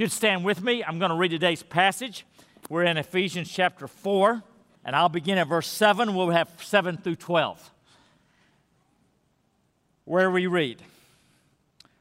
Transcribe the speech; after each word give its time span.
you'd 0.00 0.10
stand 0.10 0.42
with 0.42 0.62
me, 0.62 0.82
I'm 0.82 0.98
going 0.98 1.10
to 1.10 1.16
read 1.16 1.30
today's 1.30 1.62
passage. 1.62 2.24
We're 2.70 2.84
in 2.84 2.96
Ephesians 2.96 3.50
chapter 3.50 3.86
4, 3.86 4.42
and 4.82 4.96
I'll 4.96 5.10
begin 5.10 5.36
at 5.36 5.46
verse 5.46 5.66
7. 5.66 6.14
We'll 6.14 6.30
have 6.30 6.48
7 6.62 6.96
through 6.96 7.16
12, 7.16 7.70
where 10.06 10.30
we 10.30 10.46
read, 10.46 10.80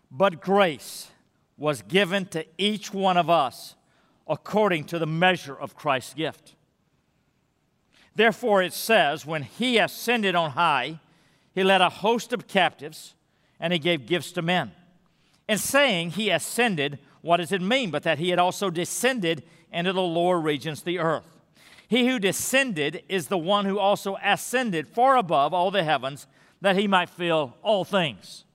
But 0.10 0.40
grace 0.40 1.10
was 1.58 1.82
given 1.82 2.28
to 2.28 2.46
each 2.58 2.94
one 2.94 3.18
of 3.18 3.30
us 3.30 3.76
according 4.30 4.86
to 4.86 4.98
the 4.98 5.06
measure 5.06 5.60
of 5.60 5.76
Christ's 5.76 6.14
gift. 6.14 6.56
Therefore, 8.16 8.64
it 8.64 8.72
says, 8.72 9.26
When 9.26 9.44
he 9.44 9.78
ascended 9.78 10.36
on 10.36 10.52
high, 10.52 11.02
he 11.54 11.66
led 11.66 11.82
a 11.82 11.90
host 11.90 12.32
of 12.32 12.48
captives 12.48 13.14
and 13.60 13.74
he 13.74 13.80
gave 13.80 14.06
gifts 14.06 14.32
to 14.32 14.42
men. 14.42 14.72
In 15.50 15.58
saying 15.58 16.12
he 16.12 16.30
ascended, 16.30 17.00
what 17.22 17.38
does 17.38 17.52
it 17.52 17.62
mean? 17.62 17.92
But 17.92 18.04
that 18.04 18.20
he 18.20 18.30
had 18.30 18.40
also 18.40 18.70
descended 18.70 19.44
into 19.72 19.94
the 19.94 20.02
lower 20.02 20.40
regions 20.40 20.80
of 20.80 20.86
the 20.86 21.00
earth. 21.00 21.26
He 21.88 22.08
who 22.08 22.20
descended 22.20 23.04
is 23.10 23.28
the 23.28 23.38
one 23.38 23.66
who 23.66 23.80
also 23.80 24.18
ascended 24.24 24.88
far 24.88 25.18
above 25.18 25.54
all 25.54 25.72
the 25.72 25.84
heavens 25.84 26.28
that 26.62 26.78
he 26.78 26.88
might 26.88 27.10
fill 27.10 27.56
all 27.64 27.84
things. 27.84 28.46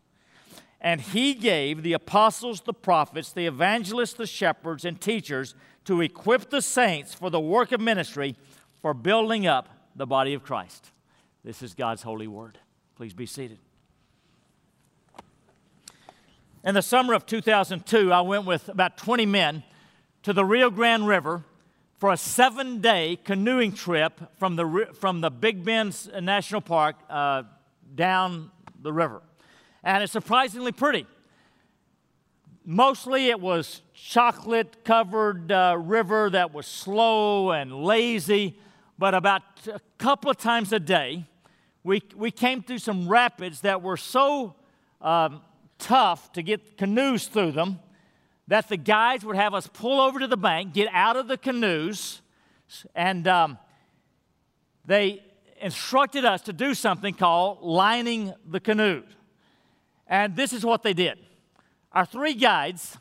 And 0.80 1.00
he 1.00 1.34
gave 1.34 1.82
the 1.82 1.95
apostles, 1.95 2.60
the 2.60 2.74
prophets, 2.74 3.32
the 3.32 3.46
evangelists, 3.46 4.12
the 4.12 4.27
shepherds, 4.27 4.84
and 4.84 5.00
teachers 5.00 5.55
to 5.86 6.00
equip 6.00 6.50
the 6.50 6.62
saints 6.62 7.14
for 7.14 7.30
the 7.30 7.41
work 7.41 7.72
of 7.72 7.80
ministry 7.80 8.36
for 8.83 8.94
building 8.94 9.46
up 9.46 9.69
the 9.96 10.06
body 10.06 10.34
of 10.34 10.42
Christ. 10.42 10.92
This 11.42 11.62
is 11.62 11.74
God's 11.74 12.02
holy 12.02 12.27
word. 12.27 12.58
Please 12.96 13.14
be 13.14 13.27
seated. 13.27 13.58
In 16.66 16.74
the 16.74 16.80
summer 16.80 17.12
of 17.12 17.27
2002, 17.27 18.10
I 18.10 18.23
went 18.23 18.46
with 18.46 18.70
about 18.70 18.96
20 18.96 19.27
men 19.27 19.62
to 20.22 20.32
the 20.32 20.46
Rio 20.46 20.70
Grande 20.70 21.06
River 21.06 21.45
for 21.98 22.10
a 22.10 22.16
seven 22.16 22.80
day 22.80 23.18
canoeing 23.22 23.72
trip 23.72 24.19
from 24.39 24.56
the, 24.56 24.89
from 24.98 25.20
the 25.20 25.30
Big 25.30 25.62
Bend 25.62 25.94
National 26.22 26.62
Park 26.62 26.97
uh, 27.11 27.42
down 27.94 28.50
the 28.80 28.94
river. 28.94 29.20
And 29.83 30.02
it's 30.02 30.14
surprisingly 30.14 30.72
pretty. 30.72 31.06
Mostly 32.64 33.28
it 33.28 33.41
was 33.41 33.83
chocolate 33.92 34.84
covered 34.84 35.52
uh, 35.52 35.77
river 35.78 36.30
that 36.30 36.55
was 36.55 36.67
slow 36.67 37.50
and 37.50 37.84
lazy, 37.84 38.58
but 38.98 39.12
about 39.12 39.42
a 39.67 39.80
couple 39.98 40.30
of 40.30 40.39
times 40.39 40.72
a 40.72 40.80
day, 40.80 41.27
we, 41.83 42.02
we 42.17 42.30
came 42.30 42.62
through 42.62 42.78
some 42.78 43.06
rapids 43.06 43.61
that 43.61 43.83
were 43.83 43.98
so 43.98 44.55
um, 45.02 45.42
tough 45.84 46.32
to 46.32 46.42
get 46.42 46.78
canoes 46.78 47.27
through 47.27 47.52
them 47.52 47.78
that 48.48 48.68
the 48.68 48.77
guides 48.77 49.24
would 49.24 49.36
have 49.36 49.54
us 49.54 49.66
pull 49.66 50.00
over 50.00 50.18
to 50.18 50.27
the 50.27 50.36
bank, 50.36 50.72
get 50.72 50.88
out 50.92 51.16
of 51.16 51.28
the 51.28 51.36
canoes, 51.36 52.20
and 52.94 53.27
um, 53.28 53.58
they 54.84 55.22
instructed 55.60 56.24
us 56.24 56.42
to 56.42 56.52
do 56.52 56.74
something 56.74 57.14
called 57.14 57.62
lining 57.62 58.32
the 58.46 58.60
canoe. 58.60 59.02
And 60.06 60.36
this 60.36 60.52
is 60.52 60.64
what 60.64 60.82
they 60.82 60.92
did. 60.92 61.18
Our 61.92 62.05
three 62.05 62.34
guides 62.34 62.98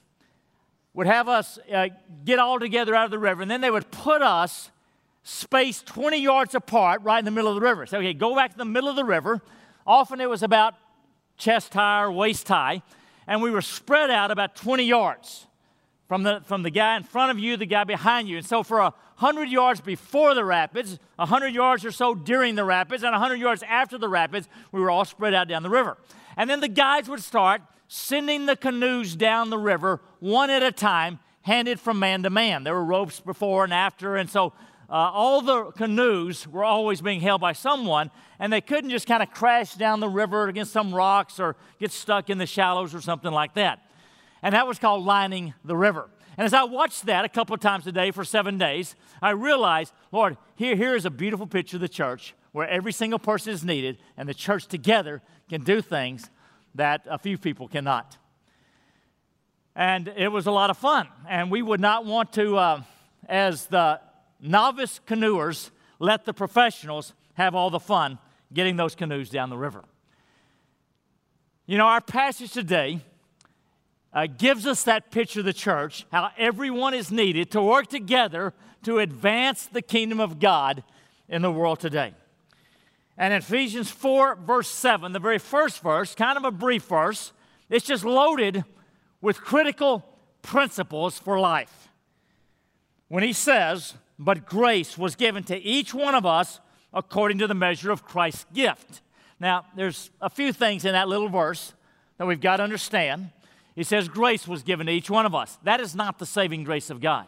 would 0.93 1.07
have 1.07 1.27
us 1.27 1.59
uh, 1.73 1.89
get 2.23 2.39
all 2.39 2.59
together 2.59 2.95
out 2.95 3.05
of 3.05 3.11
the 3.11 3.19
river, 3.19 3.41
and 3.41 3.49
then 3.49 3.61
they 3.61 3.71
would 3.71 3.91
put 3.91 4.21
us 4.21 4.69
spaced 5.23 5.87
20 5.87 6.17
yards 6.17 6.53
apart 6.53 7.01
right 7.01 7.19
in 7.19 7.25
the 7.25 7.31
middle 7.31 7.49
of 7.49 7.55
the 7.55 7.61
river. 7.61 7.85
So, 7.85 7.97
okay, 7.97 8.13
go 8.13 8.35
back 8.35 8.51
to 8.51 8.57
the 8.57 8.65
middle 8.65 8.89
of 8.89 8.95
the 8.95 9.05
river. 9.05 9.41
Often 9.87 10.21
it 10.21 10.29
was 10.29 10.43
about 10.43 10.75
chest 11.37 11.73
high 11.73 12.03
or 12.03 12.11
waist 12.11 12.47
high, 12.47 12.81
and 13.27 13.41
we 13.41 13.51
were 13.51 13.61
spread 13.61 14.09
out 14.09 14.31
about 14.31 14.55
20 14.55 14.83
yards 14.83 15.47
from 16.07 16.23
the, 16.23 16.41
from 16.45 16.63
the 16.63 16.69
guy 16.69 16.97
in 16.97 17.03
front 17.03 17.31
of 17.31 17.39
you, 17.39 17.57
the 17.57 17.65
guy 17.65 17.83
behind 17.83 18.27
you. 18.27 18.37
And 18.37 18.45
so, 18.45 18.63
for 18.63 18.79
a 18.79 18.93
100 19.17 19.49
yards 19.49 19.79
before 19.79 20.33
the 20.33 20.43
rapids, 20.43 20.99
100 21.15 21.47
yards 21.49 21.85
or 21.85 21.91
so 21.91 22.13
during 22.13 22.55
the 22.55 22.63
rapids, 22.63 23.03
and 23.03 23.11
100 23.11 23.35
yards 23.39 23.63
after 23.63 23.97
the 23.97 24.09
rapids, 24.09 24.47
we 24.71 24.81
were 24.81 24.91
all 24.91 25.05
spread 25.05 25.33
out 25.33 25.47
down 25.47 25.63
the 25.63 25.69
river. 25.69 25.97
And 26.35 26.49
then 26.49 26.59
the 26.59 26.67
guides 26.67 27.07
would 27.09 27.21
start 27.21 27.61
sending 27.87 28.47
the 28.47 28.55
canoes 28.55 29.15
down 29.15 29.49
the 29.49 29.57
river 29.57 30.01
one 30.19 30.49
at 30.49 30.63
a 30.63 30.71
time, 30.71 31.19
handed 31.43 31.79
from 31.79 31.99
man 31.99 32.23
to 32.23 32.29
man. 32.29 32.63
There 32.63 32.73
were 32.73 32.83
ropes 32.83 33.19
before 33.19 33.63
and 33.63 33.73
after, 33.73 34.15
and 34.15 34.29
so 34.29 34.53
uh, 34.93 35.09
all 35.11 35.41
the 35.41 35.71
canoes 35.71 36.47
were 36.47 36.63
always 36.63 37.01
being 37.01 37.19
held 37.19 37.41
by 37.41 37.51
someone, 37.51 38.11
and 38.37 38.53
they 38.53 38.61
couldn't 38.61 38.91
just 38.91 39.07
kind 39.07 39.23
of 39.23 39.31
crash 39.31 39.73
down 39.73 39.99
the 39.99 40.07
river 40.07 40.47
against 40.47 40.71
some 40.71 40.93
rocks 40.93 41.39
or 41.39 41.55
get 41.79 41.91
stuck 41.91 42.29
in 42.29 42.37
the 42.37 42.45
shallows 42.45 42.93
or 42.93 43.01
something 43.01 43.31
like 43.31 43.55
that. 43.55 43.79
And 44.43 44.53
that 44.53 44.67
was 44.67 44.77
called 44.77 45.03
lining 45.03 45.55
the 45.65 45.75
river. 45.75 46.11
And 46.37 46.45
as 46.45 46.53
I 46.53 46.65
watched 46.65 47.07
that 47.07 47.25
a 47.25 47.29
couple 47.29 47.55
of 47.55 47.59
times 47.59 47.87
a 47.87 47.91
day 47.91 48.11
for 48.11 48.23
seven 48.23 48.59
days, 48.59 48.95
I 49.19 49.31
realized, 49.31 49.93
Lord, 50.11 50.37
here, 50.57 50.75
here 50.75 50.95
is 50.95 51.05
a 51.05 51.09
beautiful 51.09 51.47
picture 51.47 51.77
of 51.77 51.81
the 51.81 51.89
church 51.89 52.35
where 52.51 52.69
every 52.69 52.93
single 52.93 53.17
person 53.17 53.51
is 53.51 53.63
needed, 53.63 53.97
and 54.15 54.29
the 54.29 54.33
church 54.35 54.67
together 54.67 55.23
can 55.49 55.63
do 55.63 55.81
things 55.81 56.29
that 56.75 57.01
a 57.09 57.17
few 57.17 57.39
people 57.39 57.67
cannot. 57.67 58.15
And 59.75 60.07
it 60.15 60.27
was 60.27 60.45
a 60.45 60.51
lot 60.51 60.69
of 60.69 60.77
fun. 60.77 61.07
And 61.27 61.49
we 61.49 61.63
would 61.63 61.79
not 61.79 62.05
want 62.05 62.31
to, 62.33 62.57
uh, 62.57 62.81
as 63.27 63.65
the 63.65 63.99
novice 64.43 64.99
canoers 65.07 65.71
let 65.99 66.25
the 66.25 66.33
professionals 66.33 67.13
have 67.35 67.55
all 67.55 67.69
the 67.69 67.79
fun 67.79 68.19
getting 68.53 68.75
those 68.75 68.93
canoes 68.93 69.29
down 69.29 69.49
the 69.49 69.57
river. 69.57 69.83
You 71.65 71.77
know, 71.77 71.85
our 71.85 72.01
passage 72.01 72.51
today 72.51 72.99
uh, 74.13 74.27
gives 74.27 74.67
us 74.67 74.83
that 74.83 75.11
picture 75.11 75.39
of 75.39 75.45
the 75.45 75.53
church, 75.53 76.05
how 76.11 76.29
everyone 76.37 76.93
is 76.93 77.11
needed 77.11 77.51
to 77.51 77.61
work 77.61 77.87
together 77.87 78.53
to 78.83 78.99
advance 78.99 79.65
the 79.65 79.81
kingdom 79.81 80.19
of 80.19 80.39
God 80.39 80.83
in 81.27 81.41
the 81.41 81.51
world 81.51 81.79
today. 81.79 82.13
And 83.17 83.33
in 83.33 83.39
Ephesians 83.39 83.89
4, 83.89 84.35
verse 84.35 84.67
7, 84.67 85.13
the 85.13 85.19
very 85.19 85.39
first 85.39 85.81
verse, 85.81 86.13
kind 86.15 86.37
of 86.37 86.43
a 86.43 86.51
brief 86.51 86.83
verse, 86.83 87.31
it's 87.69 87.85
just 87.85 88.03
loaded 88.03 88.65
with 89.21 89.39
critical 89.39 90.05
principles 90.41 91.17
for 91.17 91.39
life. 91.39 91.89
When 93.07 93.23
he 93.23 93.33
says, 93.33 93.93
but 94.23 94.45
grace 94.45 94.97
was 94.97 95.15
given 95.15 95.43
to 95.45 95.57
each 95.57 95.93
one 95.93 96.15
of 96.15 96.25
us 96.25 96.59
according 96.93 97.39
to 97.39 97.47
the 97.47 97.53
measure 97.53 97.91
of 97.91 98.05
Christ's 98.05 98.45
gift. 98.53 99.01
Now, 99.39 99.65
there's 99.75 100.11
a 100.21 100.29
few 100.29 100.53
things 100.53 100.85
in 100.85 100.93
that 100.93 101.09
little 101.09 101.29
verse 101.29 101.73
that 102.17 102.25
we've 102.25 102.39
got 102.39 102.57
to 102.57 102.63
understand. 102.63 103.31
He 103.75 103.83
says 103.83 104.07
grace 104.07 104.47
was 104.47 104.63
given 104.63 104.87
to 104.87 104.93
each 104.93 105.09
one 105.09 105.25
of 105.25 105.33
us. 105.33 105.57
That 105.63 105.79
is 105.79 105.95
not 105.95 106.19
the 106.19 106.25
saving 106.25 106.63
grace 106.63 106.89
of 106.89 107.01
God. 107.01 107.27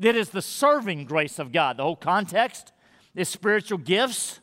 It 0.00 0.16
is 0.16 0.30
the 0.30 0.42
serving 0.42 1.04
grace 1.04 1.38
of 1.38 1.52
God. 1.52 1.76
The 1.76 1.84
whole 1.84 1.96
context 1.96 2.72
is 3.14 3.28
spiritual 3.28 3.78
gifts. 3.78 4.40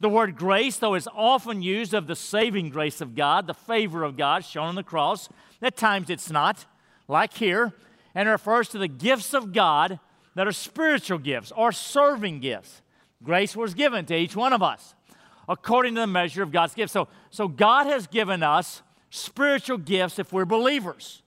The 0.00 0.08
word 0.08 0.36
grace, 0.36 0.76
though, 0.76 0.94
is 0.94 1.08
often 1.14 1.62
used 1.62 1.94
of 1.94 2.06
the 2.06 2.16
saving 2.16 2.70
grace 2.70 3.00
of 3.00 3.14
God, 3.14 3.46
the 3.46 3.54
favor 3.54 4.02
of 4.02 4.16
God 4.16 4.44
shown 4.44 4.66
on 4.66 4.74
the 4.74 4.82
cross. 4.82 5.28
At 5.62 5.76
times 5.76 6.10
it's 6.10 6.30
not, 6.30 6.66
like 7.06 7.34
here, 7.34 7.72
and 8.14 8.28
refers 8.28 8.68
to 8.70 8.78
the 8.78 8.88
gifts 8.88 9.32
of 9.32 9.52
God 9.52 9.98
that 10.34 10.46
are 10.46 10.52
spiritual 10.52 11.18
gifts 11.18 11.52
or 11.56 11.72
serving 11.72 12.40
gifts. 12.40 12.82
Grace 13.22 13.56
was 13.56 13.74
given 13.74 14.04
to 14.06 14.16
each 14.16 14.36
one 14.36 14.52
of 14.52 14.62
us 14.62 14.94
according 15.48 15.94
to 15.94 16.00
the 16.00 16.06
measure 16.06 16.42
of 16.42 16.52
God's 16.52 16.74
gift. 16.74 16.92
So, 16.92 17.08
so 17.30 17.48
God 17.48 17.86
has 17.86 18.06
given 18.06 18.42
us 18.42 18.82
spiritual 19.10 19.78
gifts 19.78 20.18
if 20.18 20.32
we're 20.32 20.44
believers, 20.44 21.22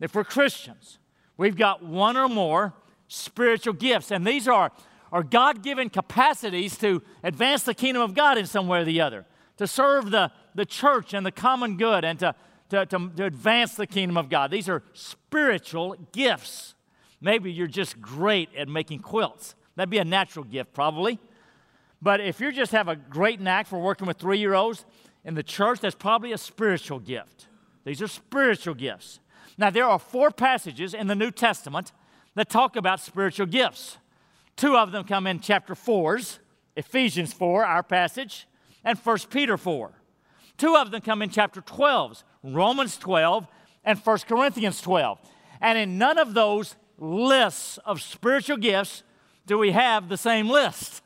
if 0.00 0.14
we're 0.14 0.24
Christians. 0.24 0.98
We've 1.36 1.56
got 1.56 1.84
one 1.84 2.16
or 2.16 2.28
more 2.28 2.74
spiritual 3.08 3.74
gifts, 3.74 4.10
and 4.10 4.26
these 4.26 4.48
are, 4.48 4.72
are 5.12 5.22
God 5.22 5.62
given 5.62 5.90
capacities 5.90 6.76
to 6.78 7.02
advance 7.22 7.64
the 7.64 7.74
kingdom 7.74 8.02
of 8.02 8.14
God 8.14 8.38
in 8.38 8.46
some 8.46 8.68
way 8.68 8.80
or 8.80 8.84
the 8.84 9.00
other, 9.00 9.26
to 9.58 9.66
serve 9.66 10.10
the, 10.10 10.30
the 10.54 10.64
church 10.64 11.12
and 11.12 11.26
the 11.26 11.32
common 11.32 11.76
good, 11.76 12.04
and 12.04 12.18
to, 12.20 12.34
to, 12.70 12.86
to, 12.86 13.10
to 13.16 13.24
advance 13.24 13.74
the 13.74 13.86
kingdom 13.86 14.16
of 14.16 14.28
God. 14.28 14.50
These 14.50 14.68
are 14.68 14.82
spiritual 14.92 15.96
gifts. 16.12 16.73
Maybe 17.24 17.50
you're 17.50 17.66
just 17.66 18.02
great 18.02 18.50
at 18.54 18.68
making 18.68 18.98
quilts. 18.98 19.54
That'd 19.76 19.88
be 19.88 19.96
a 19.96 20.04
natural 20.04 20.44
gift, 20.44 20.74
probably. 20.74 21.18
But 22.02 22.20
if 22.20 22.38
you 22.38 22.52
just 22.52 22.72
have 22.72 22.86
a 22.86 22.96
great 22.96 23.40
knack 23.40 23.66
for 23.66 23.78
working 23.78 24.06
with 24.06 24.18
three 24.18 24.38
year 24.38 24.52
olds 24.52 24.84
in 25.24 25.34
the 25.34 25.42
church, 25.42 25.80
that's 25.80 25.94
probably 25.94 26.32
a 26.32 26.38
spiritual 26.38 26.98
gift. 26.98 27.46
These 27.86 28.02
are 28.02 28.08
spiritual 28.08 28.74
gifts. 28.74 29.20
Now, 29.56 29.70
there 29.70 29.86
are 29.86 29.98
four 29.98 30.32
passages 30.32 30.92
in 30.92 31.06
the 31.06 31.14
New 31.14 31.30
Testament 31.30 31.92
that 32.34 32.50
talk 32.50 32.76
about 32.76 33.00
spiritual 33.00 33.46
gifts. 33.46 33.96
Two 34.54 34.76
of 34.76 34.92
them 34.92 35.04
come 35.04 35.26
in 35.26 35.40
chapter 35.40 35.74
4's, 35.74 36.40
Ephesians 36.76 37.32
4, 37.32 37.64
our 37.64 37.82
passage, 37.82 38.46
and 38.84 38.98
1 38.98 39.18
Peter 39.30 39.56
4. 39.56 39.92
Two 40.58 40.76
of 40.76 40.90
them 40.90 41.00
come 41.00 41.22
in 41.22 41.30
chapter 41.30 41.62
12's, 41.62 42.22
Romans 42.42 42.98
12 42.98 43.46
and 43.82 43.98
1 43.98 44.18
Corinthians 44.28 44.82
12. 44.82 45.18
And 45.62 45.78
in 45.78 45.96
none 45.96 46.18
of 46.18 46.34
those 46.34 46.76
lists 46.98 47.78
of 47.84 48.00
spiritual 48.00 48.56
gifts 48.56 49.02
do 49.46 49.58
we 49.58 49.72
have 49.72 50.08
the 50.08 50.16
same 50.16 50.48
list. 50.48 51.02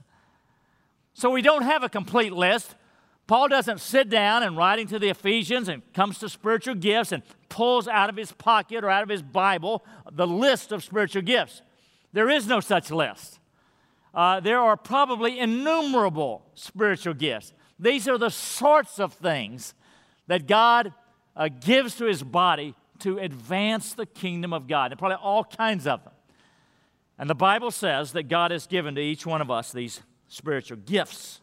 So 1.15 1.31
we 1.31 1.43
don't 1.43 1.63
have 1.63 1.83
a 1.83 1.89
complete 1.89 2.33
list, 2.33 2.75
Paul 3.29 3.49
doesn't 3.49 3.81
sit 3.81 4.09
down 4.09 4.43
and 4.43 4.57
writing 4.57 4.87
to 4.87 4.99
the 4.99 5.11
Ephesians 5.11 5.69
and 5.69 5.83
comes 5.93 6.19
to 6.21 6.31
spiritual 6.31 6.75
gifts 6.75 7.13
and 7.13 7.23
pulls 7.51 7.87
out 7.87 8.09
of 8.09 8.17
his 8.17 8.33
pocket 8.33 8.83
or 8.83 8.89
out 8.89 9.03
of 9.03 9.11
his 9.11 9.23
Bible 9.23 9.85
the 10.11 10.27
list 10.27 10.73
of 10.73 10.83
spiritual 10.83 11.21
gifts. 11.21 11.61
There 12.15 12.31
is 12.31 12.47
no 12.47 12.61
such 12.61 12.91
list. 12.91 13.39
Uh, 14.15 14.41
there 14.41 14.59
are 14.59 14.79
probably 14.79 15.39
innumerable 15.39 16.43
spiritual 16.55 17.13
gifts. 17.13 17.53
These 17.79 18.09
are 18.09 18.17
the 18.17 18.31
sorts 18.31 18.99
of 18.99 19.13
things 19.13 19.75
that 20.27 20.47
God 20.47 20.95
uh, 21.37 21.51
gives 21.61 21.97
to 21.97 22.07
his 22.07 22.23
body 22.23 22.75
to 23.01 23.19
advance 23.19 23.95
the 23.95 24.07
kingdom 24.07 24.53
of 24.53 24.67
God. 24.67 24.93
And 24.93 24.99
probably 24.99 25.17
all 25.17 25.45
kinds 25.45 25.87
of 25.87 26.05
them. 26.05 26.13
And 27.19 27.29
the 27.29 27.35
Bible 27.35 27.71
says 27.71 28.13
that 28.13 28.29
God 28.29 28.51
has 28.51 28.67
given 28.67 28.95
to 28.95 29.01
each 29.01 29.27
one 29.27 29.41
of 29.41 29.51
us 29.51 29.73
these 29.73 30.01
spiritual 30.29 30.79
gifts. 30.79 31.41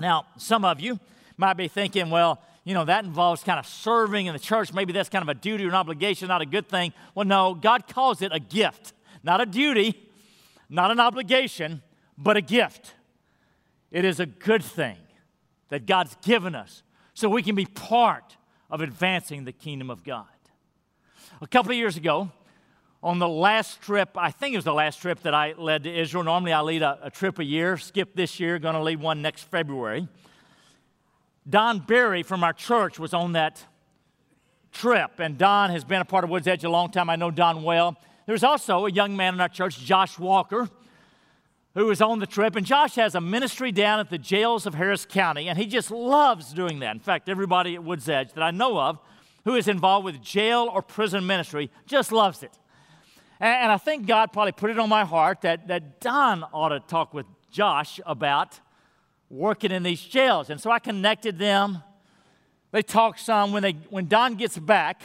Now, 0.00 0.26
some 0.36 0.64
of 0.64 0.80
you 0.80 1.00
might 1.36 1.54
be 1.54 1.68
thinking, 1.68 2.10
well, 2.10 2.40
you 2.64 2.74
know, 2.74 2.84
that 2.84 3.04
involves 3.04 3.42
kind 3.42 3.58
of 3.58 3.66
serving 3.66 4.26
in 4.26 4.34
the 4.34 4.38
church. 4.38 4.72
Maybe 4.72 4.92
that's 4.92 5.08
kind 5.08 5.22
of 5.22 5.28
a 5.28 5.34
duty 5.34 5.64
or 5.64 5.68
an 5.68 5.74
obligation, 5.74 6.28
not 6.28 6.42
a 6.42 6.46
good 6.46 6.68
thing. 6.68 6.92
Well, 7.14 7.24
no, 7.24 7.54
God 7.54 7.88
calls 7.88 8.22
it 8.22 8.30
a 8.32 8.38
gift, 8.38 8.92
not 9.22 9.40
a 9.40 9.46
duty, 9.46 9.98
not 10.68 10.90
an 10.90 11.00
obligation, 11.00 11.82
but 12.16 12.36
a 12.36 12.40
gift. 12.40 12.94
It 13.90 14.04
is 14.04 14.20
a 14.20 14.26
good 14.26 14.62
thing 14.62 14.98
that 15.70 15.86
God's 15.86 16.16
given 16.22 16.54
us 16.54 16.82
so 17.14 17.28
we 17.28 17.42
can 17.42 17.54
be 17.54 17.64
part 17.64 18.36
of 18.70 18.80
advancing 18.80 19.44
the 19.44 19.52
kingdom 19.52 19.90
of 19.90 20.04
God. 20.04 20.26
A 21.40 21.46
couple 21.46 21.70
of 21.70 21.76
years 21.76 21.96
ago, 21.96 22.32
on 23.00 23.20
the 23.20 23.28
last 23.28 23.80
trip, 23.80 24.10
I 24.16 24.32
think 24.32 24.54
it 24.54 24.56
was 24.58 24.64
the 24.64 24.74
last 24.74 25.00
trip 25.00 25.20
that 25.20 25.34
I 25.34 25.54
led 25.56 25.84
to 25.84 26.00
Israel. 26.00 26.24
Normally 26.24 26.52
I 26.52 26.62
lead 26.62 26.82
a, 26.82 26.98
a 27.00 27.10
trip 27.12 27.38
a 27.38 27.44
year, 27.44 27.76
skip 27.76 28.16
this 28.16 28.40
year, 28.40 28.58
going 28.58 28.74
to 28.74 28.82
lead 28.82 29.00
one 29.00 29.22
next 29.22 29.44
February. 29.44 30.08
Don 31.48 31.78
Barry 31.78 32.24
from 32.24 32.42
our 32.42 32.52
church 32.52 32.98
was 32.98 33.14
on 33.14 33.34
that 33.34 33.64
trip, 34.72 35.20
and 35.20 35.38
Don 35.38 35.70
has 35.70 35.84
been 35.84 36.00
a 36.00 36.04
part 36.04 36.24
of 36.24 36.30
Woods 36.30 36.48
Edge 36.48 36.64
a 36.64 36.70
long 36.70 36.90
time. 36.90 37.08
I 37.08 37.14
know 37.14 37.30
Don 37.30 37.62
well. 37.62 37.96
There's 38.26 38.42
also 38.42 38.86
a 38.86 38.90
young 38.90 39.16
man 39.16 39.34
in 39.34 39.40
our 39.40 39.48
church, 39.48 39.78
Josh 39.78 40.18
Walker, 40.18 40.68
who 41.74 41.86
was 41.86 42.02
on 42.02 42.18
the 42.18 42.26
trip. 42.26 42.56
And 42.56 42.66
Josh 42.66 42.96
has 42.96 43.14
a 43.14 43.20
ministry 43.20 43.70
down 43.70 44.00
at 44.00 44.10
the 44.10 44.18
jails 44.18 44.66
of 44.66 44.74
Harris 44.74 45.06
County, 45.06 45.48
and 45.48 45.56
he 45.56 45.66
just 45.66 45.92
loves 45.92 46.52
doing 46.52 46.80
that. 46.80 46.96
In 46.96 47.00
fact, 47.00 47.28
everybody 47.28 47.76
at 47.76 47.84
Woods 47.84 48.08
Edge 48.08 48.32
that 48.32 48.42
I 48.42 48.50
know 48.50 48.80
of 48.80 48.98
who 49.44 49.54
is 49.54 49.68
involved 49.68 50.04
with 50.04 50.20
jail 50.22 50.70
or 50.72 50.82
prison 50.82 51.26
ministry 51.26 51.70
just 51.86 52.12
loves 52.12 52.42
it. 52.42 52.52
And, 53.40 53.70
I 53.70 53.76
think 53.76 54.06
God 54.06 54.32
probably 54.32 54.52
put 54.52 54.70
it 54.70 54.78
on 54.78 54.88
my 54.88 55.04
heart 55.04 55.42
that, 55.42 55.68
that 55.68 56.00
Don 56.00 56.44
ought 56.52 56.70
to 56.70 56.80
talk 56.80 57.14
with 57.14 57.26
Josh 57.50 58.00
about 58.04 58.58
working 59.30 59.70
in 59.70 59.82
these 59.82 60.02
jails. 60.02 60.50
And 60.50 60.60
so 60.60 60.70
I 60.70 60.80
connected 60.80 61.38
them. 61.38 61.82
They 62.72 62.82
talked 62.82 63.20
some. 63.20 63.52
When, 63.52 63.62
they, 63.62 63.72
when 63.90 64.08
Don 64.08 64.34
gets 64.34 64.58
back, 64.58 65.02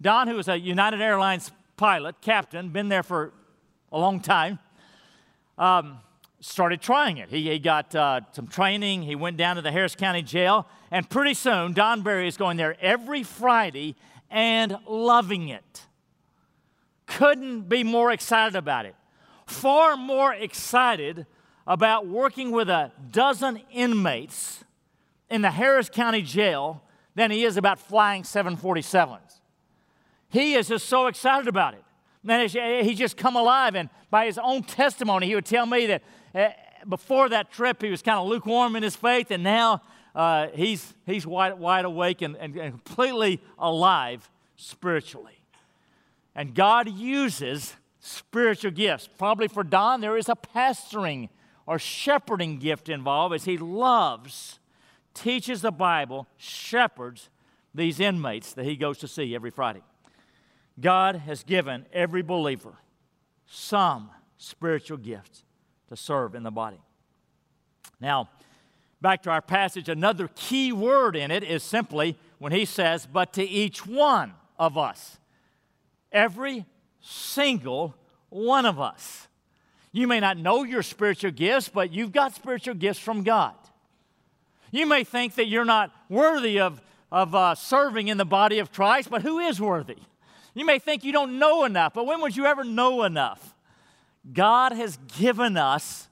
Don, 0.00 0.26
who 0.26 0.38
is 0.38 0.48
a 0.48 0.58
United 0.58 1.00
Airlines 1.00 1.52
pilot, 1.76 2.20
captain, 2.20 2.70
been 2.70 2.88
there 2.88 3.04
for 3.04 3.32
a 3.92 3.98
long 3.98 4.20
time, 4.20 4.58
um, 5.56 5.98
started 6.40 6.80
trying 6.80 7.18
it. 7.18 7.28
He, 7.28 7.50
he 7.50 7.58
got 7.58 7.94
uh, 7.94 8.20
some 8.32 8.46
training. 8.46 9.02
He 9.02 9.14
went 9.14 9.36
down 9.36 9.56
to 9.56 9.62
the 9.62 9.72
Harris 9.72 9.94
County 9.94 10.22
Jail. 10.22 10.66
And 10.90 11.08
pretty 11.08 11.34
soon, 11.34 11.72
Don 11.72 12.02
Barry 12.02 12.28
is 12.28 12.36
going 12.36 12.56
there 12.56 12.76
every 12.80 13.22
Friday 13.22 13.96
and 14.30 14.76
loving 14.86 15.48
it 15.48 15.88
couldn't 17.08 17.62
be 17.68 17.82
more 17.82 18.12
excited 18.12 18.54
about 18.54 18.86
it. 18.86 18.94
Far 19.46 19.96
more 19.96 20.32
excited 20.32 21.26
about 21.66 22.06
working 22.06 22.50
with 22.50 22.68
a 22.68 22.92
dozen 23.10 23.60
inmates 23.72 24.62
in 25.30 25.42
the 25.42 25.50
Harris 25.50 25.88
County 25.88 26.22
Jail 26.22 26.82
than 27.14 27.30
he 27.30 27.44
is 27.44 27.56
about 27.56 27.78
flying 27.78 28.22
747s. 28.22 29.40
He 30.28 30.54
is 30.54 30.68
just 30.68 30.86
so 30.86 31.06
excited 31.06 31.48
about 31.48 31.74
it. 31.74 31.82
Man, 32.22 32.46
he's 32.48 32.98
just 32.98 33.16
come 33.16 33.36
alive. 33.36 33.74
And 33.74 33.88
by 34.10 34.26
his 34.26 34.38
own 34.38 34.62
testimony, 34.62 35.26
he 35.26 35.34
would 35.34 35.46
tell 35.46 35.66
me 35.66 35.86
that 35.86 36.02
before 36.88 37.28
that 37.28 37.50
trip, 37.50 37.82
he 37.82 37.90
was 37.90 38.02
kind 38.02 38.18
of 38.18 38.26
lukewarm 38.26 38.76
in 38.76 38.82
his 38.82 38.96
faith, 38.96 39.30
and 39.30 39.42
now 39.42 39.82
uh, 40.14 40.48
he's, 40.54 40.94
he's 41.06 41.26
wide, 41.26 41.58
wide 41.58 41.84
awake 41.84 42.22
and, 42.22 42.36
and, 42.36 42.56
and 42.56 42.72
completely 42.72 43.40
alive 43.58 44.28
spiritually. 44.56 45.38
And 46.34 46.54
God 46.54 46.88
uses 46.88 47.76
spiritual 48.00 48.70
gifts. 48.70 49.08
Probably 49.18 49.48
for 49.48 49.64
Don, 49.64 50.00
there 50.00 50.16
is 50.16 50.28
a 50.28 50.34
pastoring 50.34 51.28
or 51.66 51.78
shepherding 51.78 52.58
gift 52.58 52.88
involved 52.88 53.34
as 53.34 53.44
he 53.44 53.58
loves, 53.58 54.58
teaches 55.14 55.62
the 55.62 55.70
Bible, 55.70 56.26
shepherds 56.36 57.28
these 57.74 58.00
inmates 58.00 58.54
that 58.54 58.64
he 58.64 58.76
goes 58.76 58.98
to 58.98 59.08
see 59.08 59.34
every 59.34 59.50
Friday. 59.50 59.82
God 60.80 61.16
has 61.16 61.42
given 61.42 61.86
every 61.92 62.22
believer 62.22 62.74
some 63.46 64.10
spiritual 64.36 64.96
gifts 64.96 65.44
to 65.88 65.96
serve 65.96 66.34
in 66.34 66.42
the 66.42 66.50
body. 66.50 66.80
Now, 68.00 68.28
back 69.00 69.22
to 69.24 69.30
our 69.30 69.42
passage, 69.42 69.88
another 69.88 70.28
key 70.34 70.72
word 70.72 71.16
in 71.16 71.30
it 71.30 71.42
is 71.42 71.62
simply 71.62 72.16
when 72.38 72.52
he 72.52 72.64
says, 72.64 73.06
but 73.10 73.32
to 73.34 73.44
each 73.44 73.86
one 73.86 74.34
of 74.58 74.78
us. 74.78 75.18
Every 76.12 76.64
single 77.00 77.94
one 78.28 78.66
of 78.66 78.80
us. 78.80 79.28
You 79.92 80.06
may 80.06 80.20
not 80.20 80.36
know 80.36 80.62
your 80.64 80.82
spiritual 80.82 81.30
gifts, 81.30 81.68
but 81.68 81.92
you've 81.92 82.12
got 82.12 82.34
spiritual 82.34 82.74
gifts 82.74 83.00
from 83.00 83.22
God. 83.22 83.54
You 84.70 84.86
may 84.86 85.02
think 85.04 85.34
that 85.36 85.46
you're 85.46 85.64
not 85.64 85.90
worthy 86.08 86.60
of, 86.60 86.80
of 87.10 87.34
uh, 87.34 87.54
serving 87.54 88.08
in 88.08 88.18
the 88.18 88.26
body 88.26 88.58
of 88.58 88.70
Christ, 88.70 89.10
but 89.10 89.22
who 89.22 89.38
is 89.38 89.60
worthy? 89.60 89.96
You 90.54 90.66
may 90.66 90.78
think 90.78 91.04
you 91.04 91.12
don't 91.12 91.38
know 91.38 91.64
enough, 91.64 91.94
but 91.94 92.06
when 92.06 92.20
would 92.20 92.36
you 92.36 92.44
ever 92.44 92.64
know 92.64 93.04
enough? 93.04 93.54
God 94.32 94.72
has 94.72 94.98
given 95.18 95.56
us 95.56 96.08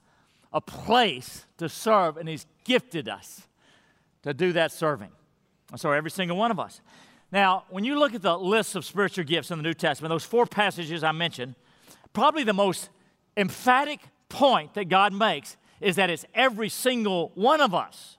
a 0.53 0.61
place 0.61 1.45
to 1.59 1.69
serve, 1.69 2.17
and 2.17 2.29
He's 2.29 2.47
gifted 2.65 3.09
us 3.09 3.47
to 4.23 4.33
do 4.33 4.53
that 4.53 4.73
serving. 4.73 5.11
So, 5.77 5.93
every 5.93 6.11
single 6.11 6.37
one 6.37 6.51
of 6.51 6.61
us. 6.61 6.81
Now, 7.33 7.65
when 7.71 7.85
you 7.85 7.99
look 7.99 8.15
at 8.15 8.23
the 8.23 8.39
list 8.39 8.77
of 8.77 8.85
spiritual 8.85 9.25
gifts 9.25 9.51
in 9.51 9.59
the 9.59 9.63
New 9.63 9.75
Testament, 9.75 10.11
those 10.11 10.25
four 10.25 10.47
passages 10.47 11.03
I 11.03 11.13
mentioned, 11.13 11.57
probably 12.13 12.45
the 12.45 12.53
most 12.53 12.89
emphatic 13.37 14.01
point 14.29 14.75
that 14.75 14.89
God 14.89 15.13
makes 15.13 15.57
is 15.81 15.97
that 15.97 16.09
it's 16.09 16.25
every 16.35 16.69
single 16.69 17.33
one 17.35 17.61
of 17.61 17.75
us, 17.75 18.17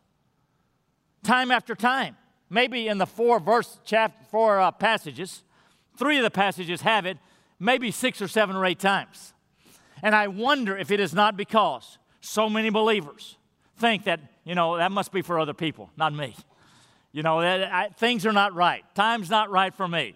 time 1.24 1.52
after 1.52 1.76
time. 1.76 2.18
Maybe 2.50 2.88
in 2.88 2.98
the 2.98 3.06
four 3.06 3.40
verse 3.40 3.80
chapter 3.84 4.24
four 4.30 4.60
uh, 4.60 4.72
passages, 4.72 5.44
three 5.98 6.18
of 6.18 6.24
the 6.24 6.32
passages 6.32 6.82
have 6.82 7.06
it, 7.06 7.18
maybe 7.60 7.92
six 7.92 8.22
or 8.22 8.28
seven 8.28 8.56
or 8.56 8.66
eight 8.66 8.80
times. 8.80 9.34
And 10.04 10.16
I 10.16 10.28
wonder 10.28 10.78
if 10.78 10.92
it 10.92 11.00
is 11.00 11.14
not 11.14 11.38
because 11.38 11.98
so 12.22 12.50
many 12.50 12.70
believers 12.70 13.38
think 13.78 14.06
that, 14.06 14.20
you 14.44 14.56
know, 14.56 14.78
that 14.78 14.92
must 14.92 15.12
be 15.12 15.22
for 15.22 15.40
other 15.40 15.54
people, 15.54 15.90
not 15.98 16.14
me. 16.14 16.36
You 17.12 17.24
know, 17.24 17.40
I, 17.40 17.90
things 17.98 18.26
are 18.26 18.34
not 18.34 18.54
right. 18.54 18.84
Time's 18.94 19.30
not 19.30 19.50
right 19.50 19.74
for 19.74 19.88
me. 19.88 20.16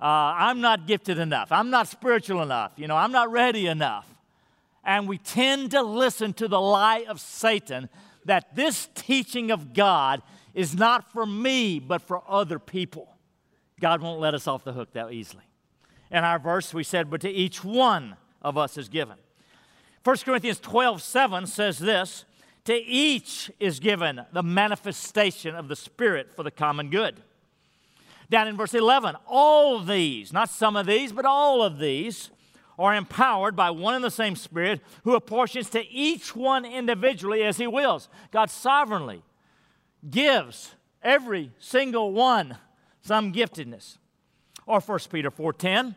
Uh, 0.00 0.04
I'm 0.04 0.60
not 0.60 0.86
gifted 0.86 1.18
enough. 1.18 1.50
I'm 1.50 1.70
not 1.70 1.88
spiritual 1.88 2.42
enough. 2.42 2.72
You 2.76 2.86
know, 2.86 2.96
I'm 2.96 3.12
not 3.12 3.32
ready 3.32 3.66
enough. 3.66 4.06
And 4.84 5.08
we 5.08 5.18
tend 5.18 5.72
to 5.72 5.82
listen 5.82 6.32
to 6.34 6.46
the 6.46 6.60
lie 6.60 7.04
of 7.08 7.20
Satan 7.20 7.88
that 8.26 8.54
this 8.54 8.88
teaching 8.94 9.50
of 9.50 9.72
God 9.72 10.22
is 10.54 10.74
not 10.74 11.10
for 11.12 11.26
me, 11.26 11.78
but 11.78 12.02
for 12.02 12.22
other 12.28 12.58
people. 12.58 13.08
God 13.80 14.00
won't 14.00 14.20
let 14.20 14.34
us 14.34 14.46
off 14.46 14.64
the 14.64 14.72
hook 14.72 14.92
that 14.92 15.12
easily. 15.12 15.44
In 16.10 16.24
our 16.24 16.38
verse, 16.38 16.72
we 16.72 16.84
said, 16.84 17.10
But 17.10 17.20
to 17.22 17.30
each 17.30 17.64
one 17.64 18.16
of 18.42 18.56
us 18.58 18.78
is 18.78 18.88
given. 18.88 19.16
1 20.04 20.16
Corinthians 20.18 20.60
12 20.60 21.02
7 21.02 21.46
says 21.46 21.78
this 21.78 22.24
to 22.66 22.74
each 22.74 23.50
is 23.60 23.78
given 23.78 24.22
the 24.32 24.42
manifestation 24.42 25.54
of 25.54 25.68
the 25.68 25.76
Spirit 25.76 26.34
for 26.34 26.42
the 26.42 26.50
common 26.50 26.90
good. 26.90 27.22
Down 28.28 28.48
in 28.48 28.56
verse 28.56 28.74
11, 28.74 29.14
all 29.26 29.78
these, 29.78 30.32
not 30.32 30.50
some 30.50 30.76
of 30.76 30.86
these, 30.86 31.12
but 31.12 31.24
all 31.24 31.62
of 31.62 31.78
these, 31.78 32.30
are 32.76 32.94
empowered 32.94 33.54
by 33.54 33.70
one 33.70 33.94
and 33.94 34.04
the 34.04 34.10
same 34.10 34.34
Spirit 34.36 34.80
who 35.04 35.14
apportions 35.14 35.70
to 35.70 35.88
each 35.88 36.34
one 36.34 36.64
individually 36.64 37.42
as 37.44 37.56
He 37.56 37.68
wills. 37.68 38.08
God 38.32 38.50
sovereignly 38.50 39.22
gives 40.08 40.74
every 41.02 41.52
single 41.58 42.12
one 42.12 42.56
some 43.00 43.32
giftedness. 43.32 43.98
Or 44.66 44.80
1 44.80 44.98
Peter 45.10 45.30
4:10, 45.30 45.94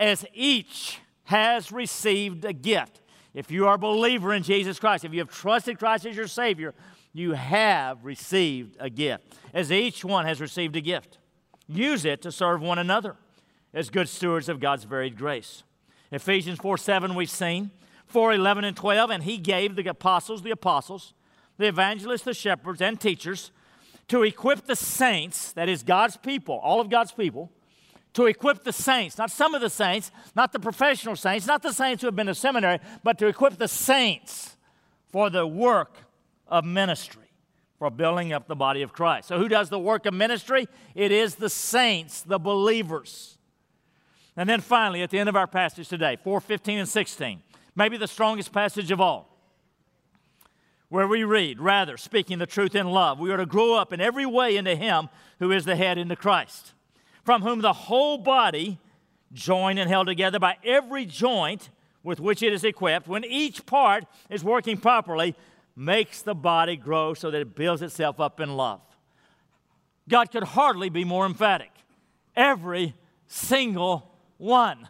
as 0.00 0.24
each 0.32 0.98
has 1.24 1.72
received 1.72 2.44
a 2.44 2.52
gift. 2.52 3.00
If 3.32 3.50
you 3.50 3.66
are 3.66 3.74
a 3.74 3.78
believer 3.78 4.32
in 4.32 4.42
Jesus 4.42 4.78
Christ, 4.78 5.04
if 5.04 5.12
you 5.12 5.18
have 5.18 5.30
trusted 5.30 5.78
Christ 5.78 6.06
as 6.06 6.16
your 6.16 6.28
Savior, 6.28 6.74
you 7.12 7.32
have 7.32 8.04
received 8.04 8.76
a 8.78 8.90
gift, 8.90 9.24
as 9.52 9.72
each 9.72 10.04
one 10.04 10.26
has 10.26 10.40
received 10.40 10.76
a 10.76 10.80
gift. 10.80 11.18
Use 11.66 12.04
it 12.04 12.22
to 12.22 12.30
serve 12.30 12.60
one 12.60 12.78
another 12.78 13.16
as 13.72 13.90
good 13.90 14.08
stewards 14.08 14.48
of 14.48 14.60
God's 14.60 14.84
varied 14.84 15.16
grace. 15.16 15.64
Ephesians 16.12 16.58
4 16.58 16.78
7, 16.78 17.14
we've 17.14 17.30
seen. 17.30 17.70
4 18.06 18.34
11 18.34 18.64
and 18.64 18.76
12, 18.76 19.10
and 19.10 19.22
he 19.24 19.38
gave 19.38 19.74
the 19.74 19.88
apostles 19.88 20.42
the 20.42 20.50
apostles, 20.50 21.14
the 21.58 21.66
evangelists, 21.66 22.22
the 22.22 22.34
shepherds, 22.34 22.80
and 22.80 23.00
teachers, 23.00 23.50
to 24.08 24.22
equip 24.22 24.66
the 24.66 24.76
saints, 24.76 25.52
that 25.52 25.68
is 25.68 25.82
God's 25.82 26.16
people, 26.16 26.60
all 26.62 26.80
of 26.80 26.90
God's 26.90 27.12
people, 27.12 27.50
to 28.14 28.26
equip 28.26 28.64
the 28.64 28.72
saints, 28.72 29.18
not 29.18 29.30
some 29.30 29.54
of 29.54 29.60
the 29.60 29.70
saints, 29.70 30.10
not 30.34 30.52
the 30.52 30.58
professional 30.58 31.16
saints, 31.16 31.46
not 31.46 31.62
the 31.62 31.72
saints 31.72 32.00
who 32.00 32.06
have 32.06 32.16
been 32.16 32.28
to 32.28 32.34
seminary, 32.34 32.78
but 33.02 33.18
to 33.18 33.26
equip 33.26 33.58
the 33.58 33.68
saints 33.68 34.56
for 35.08 35.30
the 35.30 35.46
work 35.46 35.96
of 36.48 36.64
ministry, 36.64 37.30
for 37.78 37.90
building 37.90 38.32
up 38.32 38.46
the 38.46 38.56
body 38.56 38.82
of 38.82 38.92
Christ. 38.92 39.28
So, 39.28 39.38
who 39.38 39.48
does 39.48 39.68
the 39.68 39.78
work 39.78 40.06
of 40.06 40.14
ministry? 40.14 40.68
It 40.94 41.12
is 41.12 41.34
the 41.34 41.50
saints, 41.50 42.22
the 42.22 42.38
believers. 42.38 43.36
And 44.36 44.48
then 44.48 44.60
finally, 44.60 45.02
at 45.02 45.10
the 45.10 45.18
end 45.18 45.28
of 45.28 45.36
our 45.36 45.46
passage 45.46 45.88
today, 45.88 46.16
4 46.22 46.40
15 46.40 46.78
and 46.78 46.88
16, 46.88 47.42
maybe 47.76 47.96
the 47.96 48.08
strongest 48.08 48.52
passage 48.52 48.90
of 48.90 49.00
all 49.00 49.34
where 50.88 51.08
we 51.08 51.24
read, 51.24 51.60
Rather, 51.60 51.96
speaking 51.96 52.38
the 52.38 52.46
truth 52.46 52.76
in 52.76 52.86
love, 52.86 53.18
we 53.18 53.32
are 53.32 53.36
to 53.36 53.46
grow 53.46 53.74
up 53.74 53.92
in 53.92 54.00
every 54.00 54.26
way 54.26 54.56
into 54.56 54.76
Him 54.76 55.08
who 55.40 55.50
is 55.50 55.64
the 55.64 55.74
head, 55.74 55.98
into 55.98 56.14
Christ, 56.14 56.72
from 57.24 57.42
whom 57.42 57.60
the 57.60 57.72
whole 57.72 58.18
body, 58.18 58.78
joined 59.32 59.78
and 59.78 59.88
held 59.88 60.06
together 60.06 60.38
by 60.38 60.56
every 60.64 61.04
joint 61.04 61.70
with 62.02 62.20
which 62.20 62.42
it 62.42 62.52
is 62.52 62.64
equipped, 62.64 63.08
when 63.08 63.24
each 63.24 63.64
part 63.66 64.04
is 64.28 64.44
working 64.44 64.76
properly, 64.76 65.34
makes 65.74 66.22
the 66.22 66.34
body 66.34 66.76
grow 66.76 67.14
so 67.14 67.30
that 67.30 67.40
it 67.40 67.56
builds 67.56 67.82
itself 67.82 68.20
up 68.20 68.40
in 68.40 68.56
love. 68.56 68.80
God 70.08 70.30
could 70.30 70.44
hardly 70.44 70.90
be 70.90 71.04
more 71.04 71.24
emphatic. 71.24 71.70
Every 72.36 72.94
single 73.26 74.14
one. 74.36 74.88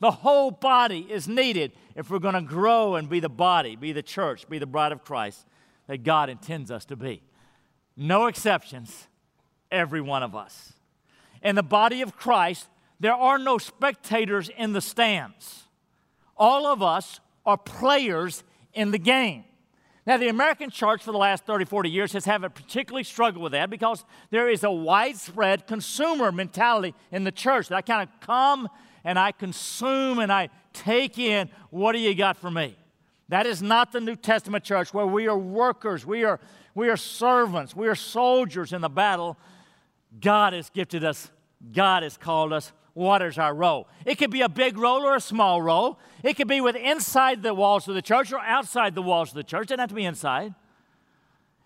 The 0.00 0.10
whole 0.10 0.50
body 0.50 1.06
is 1.10 1.28
needed 1.28 1.72
if 1.94 2.10
we're 2.10 2.18
going 2.18 2.34
to 2.34 2.40
grow 2.40 2.94
and 2.94 3.08
be 3.08 3.20
the 3.20 3.28
body, 3.28 3.76
be 3.76 3.92
the 3.92 4.02
church, 4.02 4.48
be 4.48 4.58
the 4.58 4.66
bride 4.66 4.92
of 4.92 5.04
Christ 5.04 5.44
that 5.86 6.04
God 6.04 6.30
intends 6.30 6.70
us 6.70 6.84
to 6.86 6.96
be. 6.96 7.22
No 7.96 8.26
exceptions, 8.26 9.08
every 9.70 10.00
one 10.00 10.22
of 10.22 10.36
us. 10.36 10.72
In 11.42 11.54
the 11.54 11.62
body 11.62 12.02
of 12.02 12.16
Christ, 12.16 12.66
there 13.00 13.14
are 13.14 13.38
no 13.38 13.58
spectators 13.58 14.50
in 14.56 14.72
the 14.72 14.80
stands. 14.80 15.64
All 16.36 16.66
of 16.66 16.82
us 16.82 17.20
are 17.46 17.56
players 17.56 18.44
in 18.74 18.90
the 18.90 18.98
game. 18.98 19.44
Now, 20.06 20.16
the 20.16 20.28
American 20.28 20.70
church 20.70 21.02
for 21.02 21.12
the 21.12 21.18
last 21.18 21.44
30, 21.44 21.66
40 21.66 21.90
years 21.90 22.12
has 22.14 22.24
had 22.24 22.42
a 22.42 22.48
particularly 22.48 23.04
struggle 23.04 23.42
with 23.42 23.52
that 23.52 23.68
because 23.68 24.06
there 24.30 24.48
is 24.48 24.64
a 24.64 24.70
widespread 24.70 25.66
consumer 25.66 26.32
mentality 26.32 26.94
in 27.12 27.24
the 27.24 27.32
church 27.32 27.68
that 27.68 27.76
I 27.76 27.82
kind 27.82 28.08
of 28.08 28.20
come 28.26 28.68
and 29.04 29.18
I 29.18 29.32
consume 29.32 30.18
and 30.18 30.32
I 30.32 30.48
take 30.72 31.18
in 31.18 31.50
what 31.70 31.92
do 31.92 31.98
you 31.98 32.14
got 32.14 32.38
for 32.38 32.50
me? 32.50 32.76
That 33.28 33.46
is 33.46 33.60
not 33.60 33.92
the 33.92 34.00
New 34.00 34.16
Testament 34.16 34.64
church 34.64 34.94
where 34.94 35.06
we 35.06 35.28
are 35.28 35.36
workers, 35.36 36.06
we 36.06 36.24
are, 36.24 36.40
we 36.74 36.88
are 36.88 36.96
servants, 36.96 37.76
we 37.76 37.86
are 37.86 37.94
soldiers 37.94 38.72
in 38.72 38.80
the 38.80 38.88
battle. 38.88 39.36
God 40.20 40.52
has 40.52 40.70
gifted 40.70 41.04
us, 41.04 41.30
God 41.72 42.02
has 42.02 42.16
called 42.16 42.52
us. 42.52 42.72
What 42.94 43.22
is 43.22 43.38
our 43.38 43.54
role? 43.54 43.86
It 44.04 44.16
could 44.16 44.32
be 44.32 44.40
a 44.40 44.48
big 44.48 44.76
role 44.76 45.02
or 45.02 45.14
a 45.14 45.20
small 45.20 45.62
role. 45.62 46.00
It 46.24 46.34
could 46.34 46.48
be 46.48 46.60
with 46.60 46.74
inside 46.74 47.44
the 47.44 47.54
walls 47.54 47.86
of 47.86 47.94
the 47.94 48.02
church 48.02 48.32
or 48.32 48.40
outside 48.40 48.96
the 48.96 49.02
walls 49.02 49.28
of 49.28 49.36
the 49.36 49.44
church. 49.44 49.66
It 49.66 49.68
doesn't 49.68 49.80
have 49.80 49.88
to 49.90 49.94
be 49.94 50.04
inside. 50.04 50.52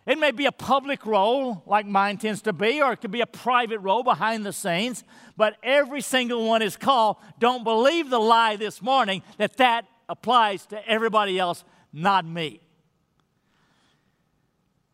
It 0.05 0.19
may 0.19 0.33
be 0.33 0.47
a 0.47 0.53
public 0.53 1.07
role, 1.07 1.63
like 1.65 1.87
mine 1.87 2.19
tends 2.19 2.43
to 2.43 2.53
be, 2.53 2.83
or 2.83 2.93
it 2.93 3.01
could 3.01 3.13
be 3.13 3.21
a 3.21 3.27
private 3.27 3.79
role 3.79 4.03
behind 4.03 4.45
the 4.45 4.53
scenes, 4.53 5.05
but 5.37 5.57
every 5.63 6.01
single 6.01 6.47
one 6.47 6.61
is 6.61 6.77
called. 6.77 7.17
Don't 7.39 7.63
believe 7.63 8.11
the 8.11 8.19
lie 8.19 8.57
this 8.57 8.83
morning 8.83 9.23
that 9.39 9.57
that 9.59 9.87
applies 10.09 10.67
to 10.67 10.89
everybody 10.89 11.39
else, 11.39 11.65
not 11.93 12.27
me. 12.27 12.61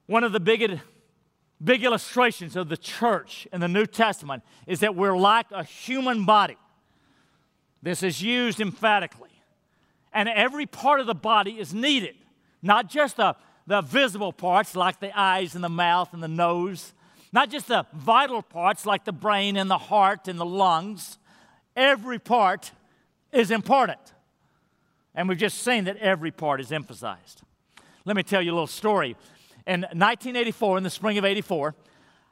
One 0.07 0.25
of 0.25 0.33
the 0.33 0.41
big, 0.41 0.79
big 1.63 1.85
illustrations 1.85 2.57
of 2.57 2.69
the 2.69 2.77
church 2.77 3.47
in 3.53 3.61
the 3.61 3.69
New 3.69 3.87
Testament 3.87 4.43
is 4.67 4.81
that 4.81 4.95
we're 4.95 5.17
like 5.17 5.47
a 5.51 5.65
human 5.65 6.25
body. 6.25 6.57
This 7.83 8.03
is 8.03 8.23
used 8.23 8.61
emphatically. 8.61 9.29
And 10.13 10.29
every 10.29 10.67
part 10.67 11.01
of 11.01 11.07
the 11.07 11.15
body 11.15 11.53
is 11.53 11.75
needed, 11.75 12.17
not 12.63 12.89
just 12.89 13.19
a 13.19 13.37
the 13.69 13.83
visible 13.83 14.33
parts 14.33 14.75
like 14.75 14.99
the 14.99 15.17
eyes 15.17 15.55
and 15.55 15.63
the 15.63 15.69
mouth 15.69 16.15
and 16.15 16.23
the 16.23 16.29
nose, 16.29 16.95
not 17.35 17.51
just 17.51 17.69
the 17.69 17.85
vital 17.93 18.41
parts 18.41 18.87
like 18.87 19.05
the 19.05 19.13
brain 19.13 19.59
and 19.59 19.71
the 19.71 19.77
heart 19.77 20.27
and 20.27 20.41
the 20.41 20.47
lungs. 20.47 21.19
Every 21.77 22.19
part 22.19 22.73
is 23.31 23.51
important. 23.51 24.01
And 25.15 25.29
we've 25.29 25.37
just 25.37 25.59
seen 25.59 25.85
that 25.85 25.99
every 25.99 26.31
part 26.31 26.63
is 26.63 26.73
emphasized. 26.73 27.43
Let 28.07 28.17
me 28.17 28.23
tell 28.23 28.41
you 28.41 28.53
a 28.53 28.55
little 28.55 28.67
story. 28.67 29.17
In 29.69 29.83
1984, 29.83 30.79
in 30.79 30.83
the 30.83 30.89
spring 30.89 31.19
of 31.19 31.27
84, 31.27 31.75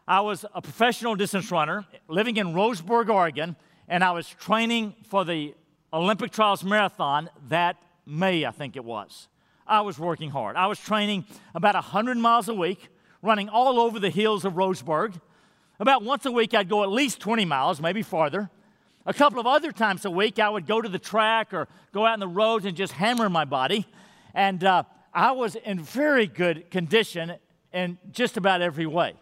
I 0.08 0.22
was 0.22 0.46
a 0.54 0.62
professional 0.62 1.14
distance 1.14 1.50
runner 1.50 1.84
living 2.08 2.38
in 2.38 2.54
Roseburg, 2.54 3.10
Oregon, 3.10 3.56
and 3.88 4.02
I 4.02 4.12
was 4.12 4.26
training 4.26 4.94
for 5.10 5.22
the 5.22 5.54
Olympic 5.92 6.32
Trials 6.32 6.64
Marathon 6.64 7.28
that 7.50 7.76
May, 8.06 8.46
I 8.46 8.52
think 8.52 8.74
it 8.74 8.84
was. 8.86 9.28
I 9.66 9.82
was 9.82 9.98
working 9.98 10.30
hard. 10.30 10.56
I 10.56 10.66
was 10.66 10.80
training 10.80 11.26
about 11.54 11.74
100 11.74 12.16
miles 12.16 12.48
a 12.48 12.54
week, 12.54 12.88
running 13.20 13.50
all 13.50 13.80
over 13.80 14.00
the 14.00 14.08
hills 14.08 14.46
of 14.46 14.54
Roseburg. 14.54 15.20
About 15.78 16.02
once 16.02 16.24
a 16.24 16.32
week, 16.32 16.54
I'd 16.54 16.70
go 16.70 16.84
at 16.84 16.88
least 16.90 17.20
20 17.20 17.44
miles, 17.44 17.82
maybe 17.82 18.00
farther. 18.00 18.48
A 19.04 19.12
couple 19.12 19.38
of 19.38 19.46
other 19.46 19.72
times 19.72 20.06
a 20.06 20.10
week, 20.10 20.38
I 20.38 20.48
would 20.48 20.66
go 20.66 20.80
to 20.80 20.88
the 20.88 20.98
track 20.98 21.52
or 21.52 21.68
go 21.92 22.06
out 22.06 22.14
in 22.14 22.20
the 22.20 22.28
roads 22.28 22.64
and 22.64 22.74
just 22.74 22.94
hammer 22.94 23.28
my 23.28 23.44
body. 23.44 23.86
And 24.32 24.64
uh, 24.64 24.84
I 25.16 25.32
was 25.32 25.54
in 25.56 25.80
very 25.80 26.26
good 26.26 26.70
condition 26.70 27.36
in 27.72 27.96
just 28.12 28.36
about 28.36 28.60
every 28.60 28.86
way 28.86 29.14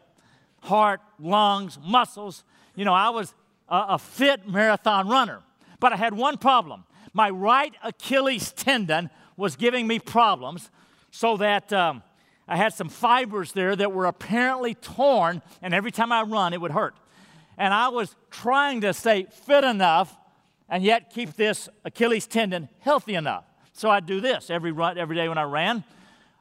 heart, 0.58 1.00
lungs, 1.20 1.78
muscles. 1.80 2.42
You 2.74 2.84
know, 2.84 2.94
I 2.94 3.10
was 3.10 3.32
a, 3.68 3.84
a 3.90 3.98
fit 3.98 4.48
marathon 4.48 5.08
runner. 5.08 5.40
But 5.78 5.92
I 5.92 5.96
had 5.96 6.14
one 6.14 6.36
problem 6.36 6.84
my 7.12 7.30
right 7.30 7.72
Achilles 7.84 8.50
tendon 8.52 9.08
was 9.36 9.54
giving 9.54 9.86
me 9.86 10.00
problems 10.00 10.68
so 11.12 11.36
that 11.36 11.72
um, 11.72 12.02
I 12.48 12.56
had 12.56 12.74
some 12.74 12.88
fibers 12.88 13.52
there 13.52 13.76
that 13.76 13.92
were 13.92 14.06
apparently 14.06 14.74
torn, 14.74 15.42
and 15.62 15.72
every 15.72 15.92
time 15.92 16.10
I 16.10 16.22
run, 16.22 16.52
it 16.52 16.60
would 16.60 16.72
hurt. 16.72 16.96
And 17.56 17.72
I 17.72 17.88
was 17.88 18.16
trying 18.32 18.80
to 18.80 18.92
stay 18.92 19.26
fit 19.30 19.62
enough 19.62 20.16
and 20.68 20.82
yet 20.82 21.10
keep 21.10 21.34
this 21.34 21.68
Achilles 21.84 22.26
tendon 22.26 22.68
healthy 22.80 23.14
enough. 23.14 23.44
So 23.74 23.90
I'd 23.90 24.06
do 24.06 24.20
this 24.20 24.50
every, 24.50 24.70
run, 24.70 24.96
every 24.96 25.16
day 25.16 25.28
when 25.28 25.36
I 25.36 25.42
ran. 25.42 25.82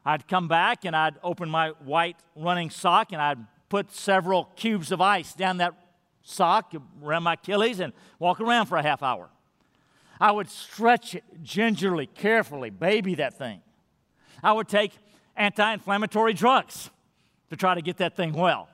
I'd 0.06 0.28
come 0.28 0.46
back 0.46 0.84
and 0.84 0.94
I'd 0.94 1.16
open 1.22 1.50
my 1.50 1.70
white 1.84 2.16
running 2.36 2.70
sock 2.70 3.12
and 3.12 3.20
I'd 3.20 3.38
put 3.68 3.90
several 3.92 4.44
cubes 4.56 4.92
of 4.92 5.00
ice 5.00 5.34
down 5.34 5.58
that 5.58 5.74
sock 6.22 6.72
around 7.02 7.24
my 7.24 7.34
Achilles 7.34 7.80
and 7.80 7.92
walk 8.20 8.40
around 8.40 8.66
for 8.66 8.78
a 8.78 8.82
half 8.82 9.02
hour. 9.02 9.30
I 10.20 10.30
would 10.30 10.48
stretch 10.48 11.16
it 11.16 11.24
gingerly, 11.42 12.06
carefully, 12.06 12.70
baby 12.70 13.16
that 13.16 13.36
thing. 13.36 13.60
I 14.42 14.52
would 14.52 14.68
take 14.68 14.92
anti 15.36 15.72
inflammatory 15.72 16.34
drugs 16.34 16.88
to 17.50 17.56
try 17.56 17.74
to 17.74 17.82
get 17.82 17.96
that 17.96 18.14
thing 18.14 18.32
well. 18.32 18.68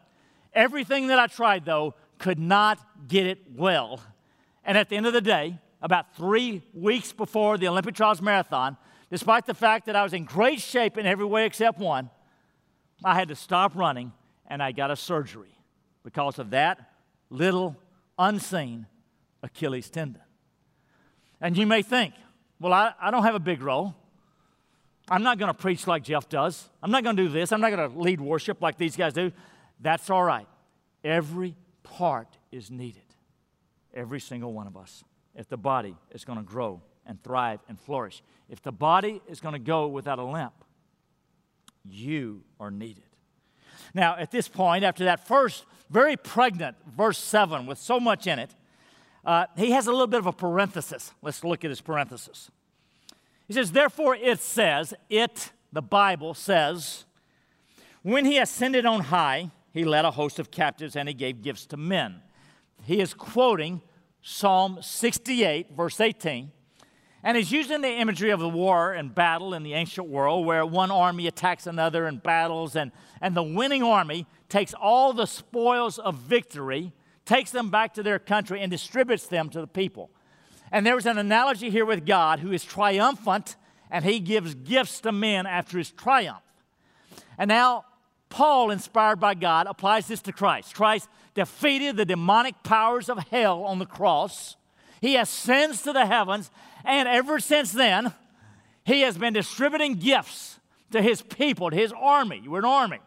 Everything 0.52 1.06
that 1.06 1.18
I 1.18 1.28
tried, 1.28 1.64
though, 1.64 1.94
could 2.18 2.38
not 2.38 2.78
get 3.08 3.26
it 3.26 3.38
well. 3.54 4.00
And 4.64 4.76
at 4.76 4.90
the 4.90 4.96
end 4.96 5.06
of 5.06 5.14
the 5.14 5.22
day, 5.22 5.58
about 5.82 6.14
three 6.16 6.62
weeks 6.74 7.12
before 7.12 7.58
the 7.58 7.68
Olympic 7.68 7.94
Trials 7.94 8.20
Marathon, 8.20 8.76
despite 9.10 9.46
the 9.46 9.54
fact 9.54 9.86
that 9.86 9.96
I 9.96 10.02
was 10.02 10.12
in 10.12 10.24
great 10.24 10.60
shape 10.60 10.98
in 10.98 11.06
every 11.06 11.24
way 11.24 11.46
except 11.46 11.78
one, 11.78 12.10
I 13.04 13.14
had 13.14 13.28
to 13.28 13.36
stop 13.36 13.74
running 13.74 14.12
and 14.46 14.62
I 14.62 14.72
got 14.72 14.90
a 14.90 14.96
surgery 14.96 15.56
because 16.02 16.38
of 16.38 16.50
that 16.50 16.92
little 17.30 17.76
unseen 18.18 18.86
Achilles 19.42 19.88
tendon. 19.88 20.22
And 21.40 21.56
you 21.56 21.66
may 21.66 21.82
think, 21.82 22.14
well, 22.58 22.72
I, 22.72 22.92
I 23.00 23.10
don't 23.10 23.22
have 23.22 23.34
a 23.34 23.40
big 23.40 23.62
role. 23.62 23.94
I'm 25.08 25.22
not 25.22 25.38
going 25.38 25.48
to 25.48 25.58
preach 25.58 25.86
like 25.86 26.04
Jeff 26.04 26.28
does. 26.28 26.68
I'm 26.82 26.90
not 26.90 27.02
going 27.02 27.16
to 27.16 27.22
do 27.24 27.28
this. 27.28 27.52
I'm 27.52 27.60
not 27.60 27.70
going 27.70 27.90
to 27.90 27.98
lead 27.98 28.20
worship 28.20 28.60
like 28.60 28.76
these 28.76 28.96
guys 28.96 29.12
do. 29.12 29.32
That's 29.80 30.10
all 30.10 30.22
right. 30.22 30.46
Every 31.02 31.56
part 31.82 32.28
is 32.52 32.70
needed. 32.70 33.02
Every 33.94 34.20
single 34.20 34.52
one 34.52 34.66
of 34.66 34.76
us. 34.76 35.02
If 35.40 35.48
the 35.48 35.56
body 35.56 35.96
is 36.10 36.22
going 36.26 36.38
to 36.38 36.44
grow 36.44 36.82
and 37.06 37.20
thrive 37.22 37.60
and 37.66 37.80
flourish, 37.80 38.22
if 38.50 38.60
the 38.60 38.72
body 38.72 39.22
is 39.26 39.40
going 39.40 39.54
to 39.54 39.58
go 39.58 39.88
without 39.88 40.18
a 40.18 40.22
limp, 40.22 40.52
you 41.82 42.42
are 42.60 42.70
needed. 42.70 43.04
Now, 43.94 44.16
at 44.18 44.30
this 44.30 44.48
point, 44.48 44.84
after 44.84 45.04
that 45.04 45.26
first 45.26 45.64
very 45.88 46.14
pregnant 46.18 46.76
verse 46.94 47.16
7 47.16 47.64
with 47.64 47.78
so 47.78 47.98
much 47.98 48.26
in 48.26 48.38
it, 48.38 48.54
uh, 49.24 49.46
he 49.56 49.70
has 49.70 49.86
a 49.86 49.90
little 49.90 50.06
bit 50.06 50.20
of 50.20 50.26
a 50.26 50.32
parenthesis. 50.32 51.14
Let's 51.22 51.42
look 51.42 51.64
at 51.64 51.70
his 51.70 51.80
parenthesis. 51.80 52.50
He 53.48 53.54
says, 53.54 53.72
Therefore, 53.72 54.14
it 54.16 54.40
says, 54.40 54.92
it, 55.08 55.52
the 55.72 55.80
Bible 55.80 56.34
says, 56.34 57.06
when 58.02 58.26
he 58.26 58.36
ascended 58.36 58.84
on 58.84 59.04
high, 59.04 59.52
he 59.72 59.84
led 59.86 60.04
a 60.04 60.10
host 60.10 60.38
of 60.38 60.50
captives 60.50 60.96
and 60.96 61.08
he 61.08 61.14
gave 61.14 61.40
gifts 61.40 61.64
to 61.66 61.78
men. 61.78 62.20
He 62.84 63.00
is 63.00 63.14
quoting 63.14 63.80
Psalm 64.22 64.78
68, 64.80 65.72
verse 65.76 66.00
18. 66.00 66.50
And 67.22 67.36
he's 67.36 67.52
using 67.52 67.82
the 67.82 67.88
imagery 67.88 68.30
of 68.30 68.40
the 68.40 68.48
war 68.48 68.92
and 68.92 69.14
battle 69.14 69.52
in 69.52 69.62
the 69.62 69.74
ancient 69.74 70.08
world 70.08 70.46
where 70.46 70.64
one 70.64 70.90
army 70.90 71.26
attacks 71.26 71.66
another 71.66 72.06
in 72.06 72.18
battles, 72.18 72.76
and, 72.76 72.92
and 73.20 73.36
the 73.36 73.42
winning 73.42 73.82
army 73.82 74.26
takes 74.48 74.72
all 74.72 75.12
the 75.12 75.26
spoils 75.26 75.98
of 75.98 76.16
victory, 76.16 76.92
takes 77.26 77.50
them 77.50 77.70
back 77.70 77.94
to 77.94 78.02
their 78.02 78.18
country, 78.18 78.60
and 78.60 78.70
distributes 78.70 79.26
them 79.26 79.50
to 79.50 79.60
the 79.60 79.66
people. 79.66 80.10
And 80.72 80.86
there 80.86 80.94
was 80.94 81.06
an 81.06 81.18
analogy 81.18 81.68
here 81.68 81.84
with 81.84 82.06
God 82.06 82.40
who 82.40 82.52
is 82.52 82.64
triumphant 82.64 83.56
and 83.90 84.04
he 84.04 84.20
gives 84.20 84.54
gifts 84.54 85.00
to 85.00 85.12
men 85.12 85.46
after 85.46 85.76
his 85.76 85.90
triumph. 85.90 86.42
And 87.36 87.48
now, 87.48 87.84
Paul, 88.28 88.70
inspired 88.70 89.18
by 89.18 89.34
God, 89.34 89.66
applies 89.66 90.06
this 90.06 90.22
to 90.22 90.32
Christ. 90.32 90.74
Christ 90.74 91.08
defeated 91.40 91.96
the 91.96 92.04
demonic 92.04 92.62
powers 92.62 93.08
of 93.08 93.16
hell 93.30 93.64
on 93.64 93.78
the 93.78 93.86
cross. 93.86 94.56
He 95.00 95.16
ascends 95.16 95.80
to 95.82 95.92
the 95.94 96.04
heavens, 96.04 96.50
and 96.84 97.08
ever 97.08 97.40
since 97.40 97.72
then, 97.72 98.12
he 98.84 99.00
has 99.00 99.16
been 99.16 99.32
distributing 99.32 99.94
gifts 99.94 100.60
to 100.90 101.00
his 101.00 101.22
people, 101.22 101.70
to 101.70 101.76
his 101.76 101.94
army. 101.98 102.46
We're 102.46 102.58
an 102.58 102.66
army, 102.66 102.98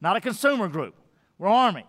not 0.00 0.14
a 0.14 0.20
consumer 0.20 0.68
group. 0.68 0.94
We're 1.36 1.48
army. 1.48 1.84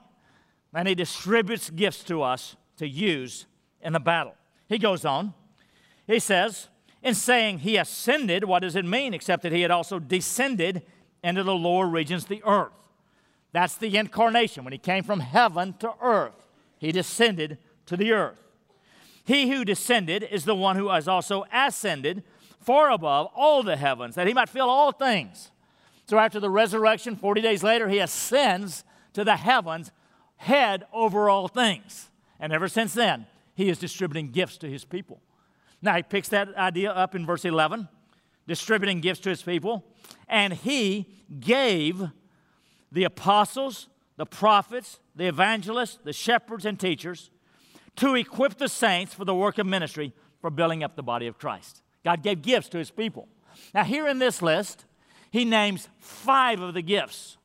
And 0.73 0.87
he 0.87 0.95
distributes 0.95 1.69
gifts 1.69 2.03
to 2.05 2.23
us 2.23 2.55
to 2.77 2.87
use 2.87 3.45
in 3.79 3.93
the 3.93 3.99
battle. 3.99 4.33
He 4.67 4.79
goes 4.79 5.05
on. 5.05 5.35
He 6.07 6.17
says, 6.17 6.69
in 7.03 7.13
saying 7.13 7.59
he 7.59 7.77
ascended, 7.77 8.45
what 8.45 8.63
does 8.63 8.75
it 8.75 8.85
mean 8.85 9.13
except 9.13 9.43
that 9.43 9.51
he 9.51 9.61
had 9.61 9.69
also 9.69 9.99
descended 9.99 10.81
into 11.23 11.43
the 11.43 11.53
lower 11.53 11.85
regions, 11.85 12.25
the 12.25 12.41
earth? 12.43 12.73
That's 13.55 13.77
the 13.77 13.95
incarnation. 13.95 14.65
When 14.65 14.73
he 14.73 14.77
came 14.77 15.05
from 15.05 15.21
heaven 15.21 15.75
to 15.79 15.93
earth, 16.01 16.45
he 16.77 16.91
descended 16.91 17.57
to 17.85 17.95
the 17.95 18.11
earth. 18.11 18.43
He 19.23 19.49
who 19.49 19.63
descended 19.63 20.23
is 20.23 20.43
the 20.43 20.53
one 20.53 20.75
who 20.75 20.89
has 20.89 21.07
also 21.07 21.45
ascended 21.53 22.23
far 22.59 22.91
above 22.91 23.29
all 23.33 23.63
the 23.63 23.77
heavens, 23.77 24.15
that 24.15 24.27
he 24.27 24.33
might 24.33 24.49
fill 24.49 24.69
all 24.69 24.91
things. 24.91 25.51
So 26.05 26.19
after 26.19 26.37
the 26.37 26.49
resurrection, 26.49 27.15
40 27.15 27.39
days 27.39 27.63
later, 27.63 27.87
he 27.87 27.99
ascends 27.99 28.83
to 29.13 29.23
the 29.23 29.37
heavens, 29.37 29.93
head 30.35 30.83
over 30.91 31.29
all 31.29 31.47
things. 31.47 32.09
And 32.41 32.51
ever 32.51 32.67
since 32.67 32.93
then, 32.93 33.25
he 33.53 33.69
is 33.69 33.77
distributing 33.77 34.31
gifts 34.31 34.57
to 34.57 34.69
his 34.69 34.83
people. 34.83 35.21
Now, 35.81 35.95
he 35.95 36.03
picks 36.03 36.27
that 36.27 36.53
idea 36.55 36.91
up 36.91 37.15
in 37.15 37.25
verse 37.25 37.45
11, 37.45 37.87
distributing 38.49 38.99
gifts 38.99 39.21
to 39.21 39.29
his 39.29 39.41
people. 39.41 39.85
And 40.27 40.51
he 40.51 41.07
gave 41.39 42.09
the 42.91 43.03
apostles, 43.03 43.87
the 44.17 44.25
prophets, 44.25 44.99
the 45.15 45.27
evangelists, 45.27 45.99
the 46.03 46.13
shepherds, 46.13 46.65
and 46.65 46.79
teachers 46.79 47.29
to 47.97 48.15
equip 48.15 48.57
the 48.57 48.67
saints 48.67 49.13
for 49.13 49.25
the 49.25 49.35
work 49.35 49.57
of 49.57 49.65
ministry 49.65 50.13
for 50.41 50.49
building 50.49 50.83
up 50.83 50.95
the 50.95 51.03
body 51.03 51.27
of 51.27 51.37
Christ. 51.37 51.81
God 52.03 52.21
gave 52.21 52.41
gifts 52.41 52.69
to 52.69 52.77
his 52.77 52.91
people. 52.91 53.27
Now, 53.73 53.83
here 53.83 54.07
in 54.07 54.19
this 54.19 54.41
list, 54.41 54.85
he 55.31 55.45
names 55.45 55.89
five 55.99 56.61
of 56.61 56.73
the 56.73 56.81
gifts. 56.81 57.37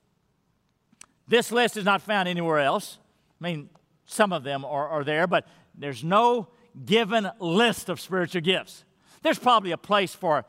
This 1.29 1.53
list 1.53 1.77
is 1.77 1.85
not 1.85 2.03
found 2.03 2.29
anywhere 2.29 2.59
else. 2.59 2.99
I 3.41 3.45
mean, 3.45 3.71
some 4.05 4.33
of 4.33 4.43
them 4.43 4.65
are, 4.65 4.89
are 4.89 5.05
there, 5.05 5.27
but 5.27 5.47
there's 5.75 6.03
no 6.03 6.49
given 6.85 7.31
list 7.39 7.89
of 7.89 8.01
spiritual 8.01 8.43
gifts. 8.43 8.85
There's 9.23 9.39
probably 9.39 9.71
a 9.71 9.79
place 9.79 10.15
for 10.15 10.45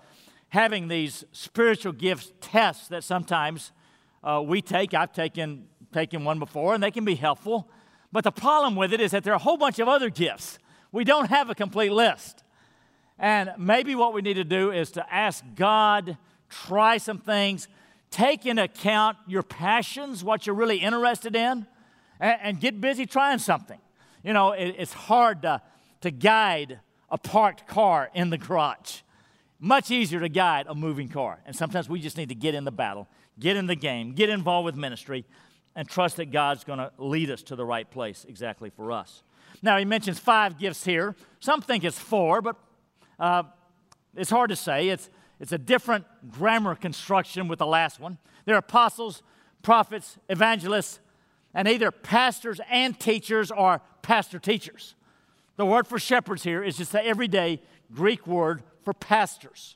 having 0.50 0.88
these 0.88 1.24
spiritual 1.32 1.94
gifts 1.94 2.34
tests 2.42 2.88
that 2.90 3.04
sometimes 3.04 3.72
uh, 4.24 4.42
we 4.46 4.62
take. 4.62 4.94
I've 4.94 5.14
taken, 5.14 5.68
taken 5.92 6.24
one 6.24 6.40
before, 6.40 6.74
and 6.74 6.84
they 6.84 6.92
can 6.92 7.06
be 7.06 7.16
helpful. 7.16 7.70
But 8.12 8.24
the 8.24 8.32
problem 8.32 8.76
with 8.76 8.94
it 8.94 9.02
is 9.02 9.12
that 9.12 9.24
there 9.24 9.34
are 9.34 9.38
a 9.38 9.40
whole 9.40 9.58
bunch 9.58 9.80
of 9.80 9.88
other 9.88 10.10
gifts. 10.10 10.60
We 10.92 11.04
don't 11.04 11.30
have 11.30 11.50
a 11.50 11.56
complete 11.56 11.92
list. 11.92 12.44
And 13.18 13.52
maybe 13.58 13.96
what 13.96 14.14
we 14.14 14.22
need 14.22 14.34
to 14.34 14.44
do 14.44 14.72
is 14.72 14.92
to 14.92 15.14
ask 15.14 15.44
God, 15.56 16.18
try 16.50 16.98
some 16.98 17.20
things, 17.20 17.68
take 18.10 18.46
into 18.46 18.64
account 18.64 19.18
your 19.28 19.44
passions, 19.44 20.24
what 20.24 20.46
you're 20.46 20.56
really 20.56 20.78
interested 20.78 21.36
in, 21.36 21.66
and, 22.20 22.40
and 22.42 22.60
get 22.60 22.82
busy 22.82 23.06
trying 23.06 23.40
something. 23.40 23.80
You 24.24 24.34
know, 24.34 24.52
it, 24.52 24.76
it's 24.78 24.94
hard 24.94 25.44
to, 25.44 25.62
to 26.02 26.12
guide 26.12 26.80
a 27.10 27.18
parked 27.18 27.68
car 27.68 28.10
in 28.14 28.30
the 28.30 28.38
garage. 28.38 29.02
Much 29.60 29.92
easier 29.92 30.20
to 30.20 30.30
guide 30.30 30.66
a 30.68 30.74
moving 30.74 31.08
car. 31.08 31.40
And 31.46 31.56
sometimes 31.56 31.88
we 31.88 32.00
just 32.00 32.18
need 32.18 32.30
to 32.30 32.36
get 32.36 32.56
in 32.56 32.64
the 32.64 32.72
battle, 32.72 33.08
get 33.40 33.58
in 33.58 33.68
the 33.68 33.76
game, 33.76 34.14
get 34.14 34.30
involved 34.30 34.66
with 34.66 34.76
ministry, 34.76 35.26
and 35.76 35.88
trust 35.88 36.18
that 36.18 36.32
God's 36.32 36.64
going 36.64 36.80
to 36.80 36.92
lead 36.98 37.30
us 37.32 37.42
to 37.44 37.56
the 37.56 37.66
right 37.66 37.90
place 37.90 38.26
exactly 38.28 38.70
for 38.70 38.92
us. 38.92 39.24
Now, 39.62 39.78
he 39.78 39.86
mentions 39.86 40.20
five 40.20 40.58
gifts 40.58 40.84
here. 40.84 41.16
Some 41.40 41.62
think 41.62 41.84
it's 41.84 42.00
four, 42.00 42.42
but 42.42 42.56
uh, 43.20 43.44
it's 44.16 44.30
hard 44.30 44.50
to 44.50 44.56
say. 44.56 44.90
It's, 44.90 45.10
it's 45.40 45.52
a 45.52 45.58
different 45.58 46.06
grammar 46.30 46.76
construction 46.76 47.48
with 47.48 47.60
the 47.60 47.66
last 47.66 48.00
one. 48.00 48.18
There 48.46 48.56
are 48.56 48.60
apostles, 48.60 49.24
prophets, 49.62 50.18
evangelists, 50.30 51.00
and 51.54 51.68
either 51.68 51.92
pastors 51.92 52.60
and 52.70 53.00
teachers 53.00 53.52
or 53.52 53.82
pastor 54.02 54.40
teachers. 54.40 54.96
The 55.58 55.66
word 55.66 55.88
for 55.88 56.00
shepherds 56.00 56.44
here 56.44 56.64
is 56.64 56.78
just 56.78 56.92
the 56.92 57.06
everyday 57.06 57.62
Greek 57.94 58.26
word 58.26 58.64
for 58.84 58.94
pastors. 58.94 59.76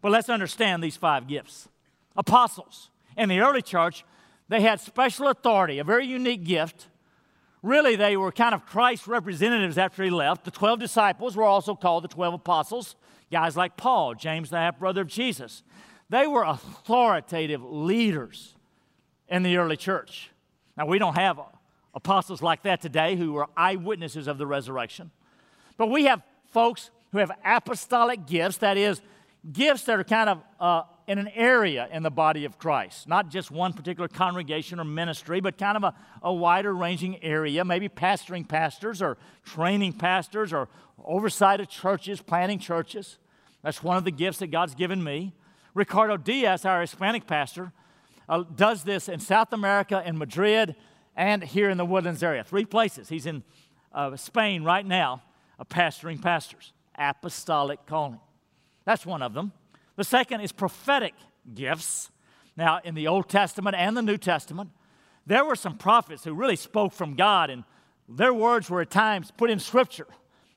But 0.00 0.12
let's 0.12 0.28
understand 0.28 0.82
these 0.82 0.96
five 0.96 1.26
gifts. 1.26 1.68
Apostles. 2.16 2.90
In 3.16 3.28
the 3.28 3.40
early 3.40 3.62
church, 3.62 4.04
they 4.48 4.60
had 4.60 4.80
special 4.80 5.28
authority, 5.28 5.78
a 5.78 5.84
very 5.84 6.06
unique 6.06 6.44
gift. 6.44 6.88
Really, 7.62 7.96
they 7.96 8.16
were 8.16 8.30
kind 8.30 8.54
of 8.54 8.64
Christ's 8.66 9.08
representatives 9.08 9.76
after 9.78 10.04
he 10.04 10.10
left. 10.10 10.44
The 10.44 10.50
12 10.50 10.78
disciples 10.78 11.36
were 11.36 11.44
also 11.44 11.74
called 11.74 12.04
the 12.04 12.08
12 12.08 12.34
apostles, 12.34 12.94
guys 13.32 13.56
like 13.56 13.76
Paul, 13.76 14.14
James, 14.14 14.50
the 14.50 14.56
half 14.56 14.78
brother 14.78 15.00
of 15.00 15.08
Jesus. 15.08 15.62
They 16.08 16.26
were 16.26 16.44
authoritative 16.44 17.62
leaders 17.64 18.54
in 19.28 19.42
the 19.42 19.56
early 19.56 19.76
church. 19.76 20.30
Now, 20.76 20.86
we 20.86 20.98
don't 20.98 21.16
have 21.16 21.40
apostles 21.94 22.42
like 22.42 22.62
that 22.62 22.80
today 22.80 23.16
who 23.16 23.32
were 23.32 23.48
eyewitnesses 23.56 24.28
of 24.28 24.38
the 24.38 24.46
resurrection, 24.46 25.10
but 25.76 25.88
we 25.88 26.04
have 26.04 26.22
folks 26.52 26.90
who 27.10 27.18
have 27.18 27.32
apostolic 27.44 28.26
gifts, 28.26 28.58
that 28.58 28.76
is, 28.76 29.00
gifts 29.52 29.84
that 29.84 29.98
are 29.98 30.04
kind 30.04 30.28
of 30.28 30.42
uh, 30.60 30.82
in 31.06 31.18
an 31.18 31.28
area 31.28 31.88
in 31.92 32.02
the 32.02 32.10
body 32.10 32.44
of 32.44 32.58
Christ, 32.58 33.06
not 33.08 33.30
just 33.30 33.50
one 33.50 33.72
particular 33.72 34.08
congregation 34.08 34.80
or 34.80 34.84
ministry, 34.84 35.40
but 35.40 35.56
kind 35.56 35.76
of 35.76 35.84
a, 35.84 35.94
a 36.22 36.32
wider 36.32 36.74
ranging 36.74 37.22
area, 37.22 37.64
maybe 37.64 37.88
pastoring 37.88 38.48
pastors 38.48 39.00
or 39.00 39.16
training 39.44 39.92
pastors 39.92 40.52
or 40.52 40.68
oversight 41.04 41.60
of 41.60 41.68
churches, 41.68 42.20
planting 42.20 42.58
churches. 42.58 43.18
That's 43.62 43.82
one 43.82 43.96
of 43.96 44.04
the 44.04 44.10
gifts 44.10 44.38
that 44.38 44.48
God's 44.48 44.74
given 44.74 45.02
me. 45.02 45.32
Ricardo 45.74 46.16
Diaz, 46.16 46.64
our 46.64 46.80
Hispanic 46.80 47.26
pastor, 47.26 47.72
uh, 48.28 48.42
does 48.54 48.82
this 48.82 49.08
in 49.08 49.20
South 49.20 49.52
America, 49.52 50.02
in 50.04 50.18
Madrid, 50.18 50.74
and 51.14 51.44
here 51.44 51.70
in 51.70 51.78
the 51.78 51.84
Woodlands 51.84 52.22
area. 52.22 52.42
Three 52.42 52.64
places. 52.64 53.08
He's 53.08 53.26
in 53.26 53.44
uh, 53.92 54.16
Spain 54.16 54.64
right 54.64 54.84
now, 54.84 55.22
uh, 55.58 55.64
pastoring 55.64 56.20
pastors. 56.20 56.72
Apostolic 56.98 57.86
calling. 57.86 58.20
That's 58.84 59.06
one 59.06 59.22
of 59.22 59.34
them. 59.34 59.52
The 59.96 60.04
second 60.04 60.42
is 60.42 60.52
prophetic 60.52 61.14
gifts. 61.54 62.10
Now, 62.56 62.80
in 62.84 62.94
the 62.94 63.08
Old 63.08 63.28
Testament 63.28 63.76
and 63.76 63.96
the 63.96 64.02
New 64.02 64.16
Testament, 64.16 64.70
there 65.26 65.44
were 65.44 65.56
some 65.56 65.76
prophets 65.76 66.24
who 66.24 66.32
really 66.32 66.56
spoke 66.56 66.92
from 66.92 67.14
God, 67.14 67.50
and 67.50 67.64
their 68.08 68.32
words 68.32 68.70
were 68.70 68.80
at 68.80 68.90
times 68.90 69.32
put 69.36 69.50
in 69.50 69.58
Scripture. 69.58 70.06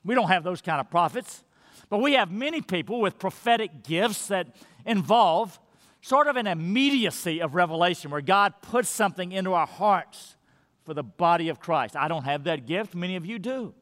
We 0.04 0.14
don't 0.14 0.28
have 0.28 0.44
those 0.44 0.62
kind 0.62 0.80
of 0.80 0.90
prophets, 0.90 1.44
but 1.88 1.98
we 1.98 2.14
have 2.14 2.30
many 2.30 2.60
people 2.60 3.00
with 3.00 3.18
prophetic 3.18 3.82
gifts 3.82 4.28
that 4.28 4.54
involve 4.86 5.58
sort 6.02 6.28
of 6.28 6.36
an 6.36 6.46
immediacy 6.46 7.40
of 7.40 7.54
revelation 7.54 8.10
where 8.10 8.20
God 8.20 8.54
puts 8.62 8.88
something 8.88 9.32
into 9.32 9.52
our 9.52 9.66
hearts 9.66 10.36
for 10.84 10.94
the 10.94 11.02
body 11.02 11.48
of 11.48 11.60
Christ. 11.60 11.96
I 11.96 12.08
don't 12.08 12.24
have 12.24 12.44
that 12.44 12.66
gift, 12.66 12.94
many 12.94 13.16
of 13.16 13.26
you 13.26 13.38
do. 13.38 13.74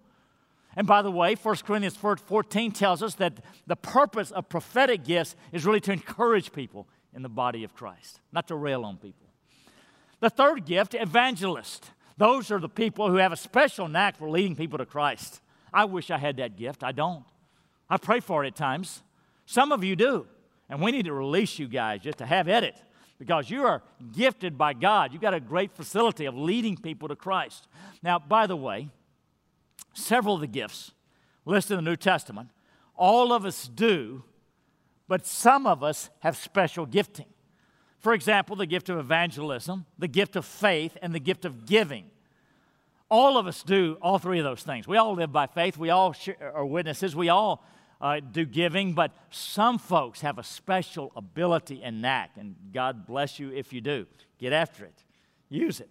And 0.79 0.87
by 0.87 1.03
the 1.03 1.11
way, 1.11 1.35
1 1.35 1.57
Corinthians 1.67 1.97
14 1.97 2.71
tells 2.71 3.03
us 3.03 3.17
that 3.17 3.41
the 3.67 3.75
purpose 3.75 4.31
of 4.31 4.49
prophetic 4.49 5.03
gifts 5.03 5.35
is 5.51 5.67
really 5.67 5.81
to 5.81 5.93
encourage 5.93 6.53
people 6.53 6.87
in 7.13 7.23
the 7.23 7.29
body 7.29 7.65
of 7.65 7.75
Christ, 7.75 8.21
not 8.31 8.47
to 8.47 8.55
rail 8.55 8.85
on 8.85 8.97
people. 8.97 9.27
The 10.21 10.31
third 10.31 10.67
gift, 10.67 10.95
evangelist. 10.95 11.91
Those 12.17 12.53
are 12.53 12.61
the 12.61 12.69
people 12.69 13.11
who 13.11 13.17
have 13.17 13.33
a 13.33 13.37
special 13.37 13.89
knack 13.89 14.19
for 14.19 14.31
leading 14.31 14.55
people 14.55 14.79
to 14.79 14.87
Christ. 14.87 15.41
I 15.75 15.85
wish 15.85 16.13
I 16.13 16.19
had 16.19 16.37
that 16.37 16.57
gift. 16.57 16.85
I 16.85 16.93
don't. 16.93 17.25
I 17.91 17.97
pray 17.97 18.21
for 18.21 18.45
it 18.45 18.47
at 18.47 18.55
times. 18.55 19.03
Some 19.47 19.73
of 19.73 19.83
you 19.83 19.97
do. 19.97 20.29
And 20.69 20.81
we 20.81 20.93
need 20.93 21.07
to 21.07 21.13
release 21.13 21.59
you 21.59 21.67
guys 21.67 22.03
just 22.03 22.19
to 22.19 22.27
have 22.27 22.49
at 22.49 22.63
it 22.63 22.77
because 23.19 23.51
you 23.51 23.65
are 23.65 23.83
gifted 24.13 24.57
by 24.57 24.75
God. 24.75 25.13
You've 25.13 25.23
got 25.23 25.35
a 25.35 25.41
great 25.41 25.73
facility 25.73 26.27
of 26.27 26.37
leading 26.37 26.77
people 26.77 27.09
to 27.09 27.17
Christ. 27.17 27.67
Now, 28.01 28.21
by 28.21 28.47
the 28.47 28.57
way, 28.57 28.91
several 29.99 30.37
of 30.37 30.41
the 30.41 30.47
gifts 30.47 30.93
listed 31.45 31.79
in 31.79 31.85
the 31.85 31.91
New 31.91 31.97
Testament, 31.97 32.51
all 32.97 33.33
of 33.33 33.45
us 33.45 33.69
do, 33.69 34.25
but 35.07 35.27
some 35.27 35.67
of 35.67 35.83
us 35.83 36.11
have 36.21 36.37
special 36.37 36.87
gifting. 36.87 37.27
For 37.99 38.13
example, 38.13 38.57
the 38.57 38.67
gift 38.67 38.89
of 38.89 38.99
evangelism, 38.99 39.87
the 39.99 40.09
gift 40.09 40.37
of 40.37 40.45
faith, 40.45 40.97
and 41.03 41.15
the 41.15 41.21
gift 41.21 41.45
of 41.45 41.67
giving. 41.67 42.11
All 43.11 43.39
of 43.39 43.47
us 43.47 43.63
do 43.63 43.97
all 44.03 44.19
three 44.19 44.39
of 44.39 44.45
those 44.45 44.63
things. 44.63 44.87
We 44.87 44.99
all 44.99 45.15
live 45.15 45.33
by 45.33 45.47
faith. 45.47 45.79
We 45.79 45.91
all 45.91 46.15
are 46.41 46.67
witnesses. 46.67 47.17
We 47.17 47.29
all 47.29 47.65
uh, 48.01 48.21
do 48.21 48.45
giving, 48.45 48.93
but 48.93 49.13
some 49.31 49.79
folks 49.79 50.21
have 50.21 50.39
a 50.39 50.45
special 50.45 51.13
ability 51.17 51.83
and 51.83 52.01
knack, 52.01 52.33
and 52.37 52.55
God 52.73 53.07
bless 53.07 53.39
you 53.39 53.51
if 53.53 53.73
you 53.73 53.81
do. 53.81 54.07
Get 54.39 54.53
after 54.53 54.85
it, 54.85 55.05
use 55.49 55.81
it. 55.81 55.91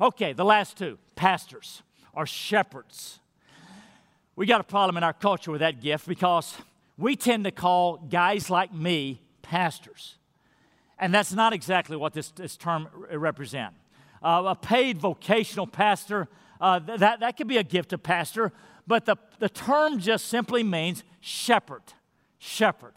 Okay, 0.00 0.32
the 0.32 0.44
last 0.44 0.78
two 0.78 0.98
pastors 1.16 1.82
or 2.12 2.26
shepherds. 2.26 3.20
We 4.36 4.46
got 4.46 4.60
a 4.60 4.64
problem 4.64 4.96
in 4.96 5.04
our 5.04 5.12
culture 5.12 5.52
with 5.52 5.60
that 5.60 5.80
gift 5.80 6.08
because 6.08 6.56
we 6.98 7.14
tend 7.14 7.44
to 7.44 7.52
call 7.52 7.98
guys 7.98 8.50
like 8.50 8.74
me 8.74 9.20
pastors. 9.42 10.16
And 10.98 11.14
that's 11.14 11.32
not 11.32 11.52
exactly 11.52 11.96
what 11.96 12.12
this, 12.14 12.30
this 12.30 12.56
term 12.56 12.88
represents. 13.12 13.78
Uh, 14.22 14.42
a 14.46 14.54
paid 14.54 14.98
vocational 14.98 15.66
pastor, 15.66 16.28
uh, 16.60 16.78
that, 16.78 17.20
that 17.20 17.36
could 17.36 17.46
be 17.46 17.58
a 17.58 17.62
gift 17.62 17.92
of 17.92 18.02
pastor, 18.02 18.52
but 18.86 19.04
the, 19.04 19.16
the 19.38 19.48
term 19.48 19.98
just 19.98 20.26
simply 20.26 20.62
means 20.62 21.04
shepherd. 21.20 21.82
Shepherd. 22.38 22.94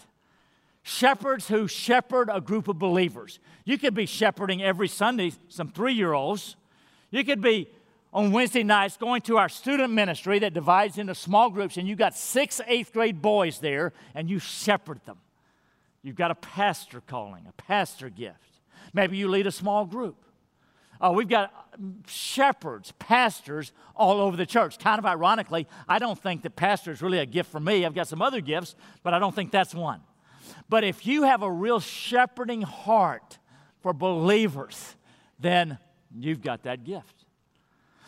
Shepherds 0.82 1.50
who 1.50 1.68
shepherd 1.68 2.30
a 2.32 2.40
group 2.40 2.68
of 2.68 2.80
believers. 2.80 3.40
You 3.66 3.78
could 3.78 3.94
be 3.94 4.06
shepherding 4.06 4.64
every 4.64 4.88
Sunday 4.88 5.34
some 5.50 5.68
three 5.70 5.94
year 5.94 6.14
olds. 6.14 6.56
You 7.12 7.24
could 7.26 7.42
be 7.42 7.68
on 8.18 8.32
Wednesday 8.32 8.64
nights 8.64 8.98
going 8.98 9.22
to 9.22 9.38
our 9.38 9.48
student 9.48 9.94
ministry 9.94 10.40
that 10.40 10.52
divides 10.52 10.98
into 10.98 11.14
small 11.14 11.52
groups, 11.52 11.78
and 11.78 11.88
you've 11.88 12.00
got 12.00 12.18
six 12.18 12.60
eighth 12.66 12.92
grade 12.92 13.22
boys 13.22 13.60
there, 13.60 13.94
and 14.16 14.28
you 14.28 14.40
shepherd 14.40 15.00
them. 15.06 15.20
You've 16.02 16.16
got 16.16 16.32
a 16.32 16.36
pastor 16.36 17.00
calling, 17.00 17.46
a 17.48 17.52
pastor 17.52 18.10
gift. 18.10 18.60
Maybe 18.92 19.18
you 19.18 19.28
lead 19.28 19.46
a 19.46 19.52
small 19.52 19.86
group. 19.86 20.16
Uh, 21.00 21.14
we've 21.16 21.30
got 21.30 21.54
shepherds, 22.08 22.92
pastors 22.98 23.72
all 23.96 24.20
over 24.20 24.36
the 24.36 24.48
church. 24.48 24.80
Kind 24.80 24.98
of 24.98 25.06
ironically, 25.06 25.68
I 25.88 26.00
don't 26.00 26.18
think 26.18 26.42
that 26.42 26.56
pastor 26.56 26.92
is 26.92 27.04
really 27.04 27.20
a 27.20 27.26
gift 27.28 27.52
for 27.52 27.60
me. 27.60 27.86
I've 27.86 27.94
got 27.94 28.08
some 28.08 28.24
other 28.24 28.42
gifts, 28.42 28.76
but 29.04 29.14
I 29.14 29.20
don't 29.20 29.36
think 29.36 29.52
that's 29.52 29.76
one. 29.76 30.02
But 30.70 30.84
if 30.84 31.06
you 31.06 31.22
have 31.22 31.44
a 31.44 31.52
real 31.52 31.80
shepherding 31.80 32.64
heart 32.64 33.38
for 33.84 33.94
believers, 33.94 34.96
then 35.40 35.78
you've 36.18 36.42
got 36.42 36.64
that 36.64 36.84
gift. 36.84 37.17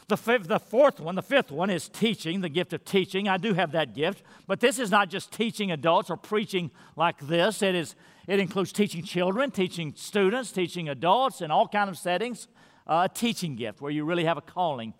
The, 0.10 0.40
the 0.44 0.60
fourth 0.60 1.00
one, 1.00 1.16
the 1.16 1.22
fifth 1.22 1.52
one 1.52 1.70
is 1.70 1.88
teaching, 1.88 2.42
the 2.42 2.50
gift 2.50 2.74
of 2.74 2.84
teaching. 2.84 3.30
I 3.30 3.38
do 3.38 3.54
have 3.54 3.72
that 3.74 3.94
gift, 3.94 4.24
but 4.48 4.60
this 4.60 4.80
is 4.80 4.90
not 4.90 5.10
just 5.10 5.32
teaching 5.32 5.72
adults 5.72 6.10
or 6.10 6.18
preaching 6.18 6.72
like 6.96 7.20
this. 7.20 7.62
It, 7.62 7.76
is, 7.76 7.96
it 8.28 8.40
includes 8.40 8.72
teaching 8.74 9.04
children, 9.04 9.52
teaching 9.52 9.94
students, 9.96 10.52
teaching 10.52 10.90
adults 10.90 11.42
in 11.42 11.52
all 11.52 11.68
kind 11.68 11.90
of 11.90 11.98
settings. 11.98 12.48
Uh, 12.88 13.08
a 13.10 13.14
teaching 13.14 13.56
gift 13.56 13.82
where 13.82 13.92
you 13.92 14.04
really 14.04 14.26
have 14.26 14.38
a 14.38 14.42
calling 14.42 14.96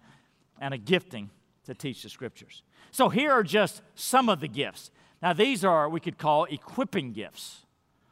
and 0.62 0.76
a 0.76 0.78
gifting 0.78 1.32
to 1.66 1.74
teach 1.74 2.04
the 2.04 2.10
scriptures. 2.10 2.62
So 2.92 3.10
here 3.10 3.32
are 3.32 3.44
just 3.44 3.82
some 3.96 4.30
of 4.30 4.42
the 4.42 4.48
gifts. 4.48 4.92
Now, 5.24 5.34
these 5.34 5.66
are, 5.66 5.90
we 5.90 6.00
could 6.00 6.20
call 6.20 6.46
equipping 6.46 7.14
gifts 7.14 7.66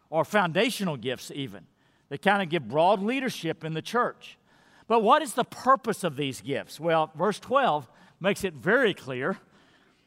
or 0.09 0.25
foundational 0.25 0.97
gifts, 0.97 1.31
even. 1.35 1.67
They 2.09 2.17
kind 2.17 2.41
of 2.41 2.49
give 2.49 2.67
broad 2.67 3.03
leadership 3.03 3.63
in 3.63 3.73
the 3.73 3.81
church. 3.83 4.39
But 4.87 5.03
what 5.03 5.21
is 5.21 5.33
the 5.33 5.43
purpose 5.43 6.03
of 6.03 6.15
these 6.15 6.41
gifts? 6.41 6.79
Well, 6.79 7.11
verse 7.15 7.39
12 7.39 7.89
makes 8.19 8.43
it 8.43 8.53
very 8.53 8.93
clear 8.93 9.37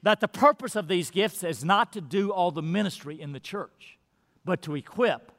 that 0.02 0.20
the 0.20 0.28
purpose 0.28 0.74
of 0.74 0.88
these 0.88 1.10
gifts 1.10 1.44
is 1.44 1.62
not 1.62 1.92
to 1.92 2.00
do 2.00 2.30
all 2.32 2.50
the 2.50 2.62
ministry 2.62 3.20
in 3.20 3.32
the 3.32 3.40
church, 3.40 3.98
but 4.44 4.62
to 4.62 4.74
equip 4.74 5.32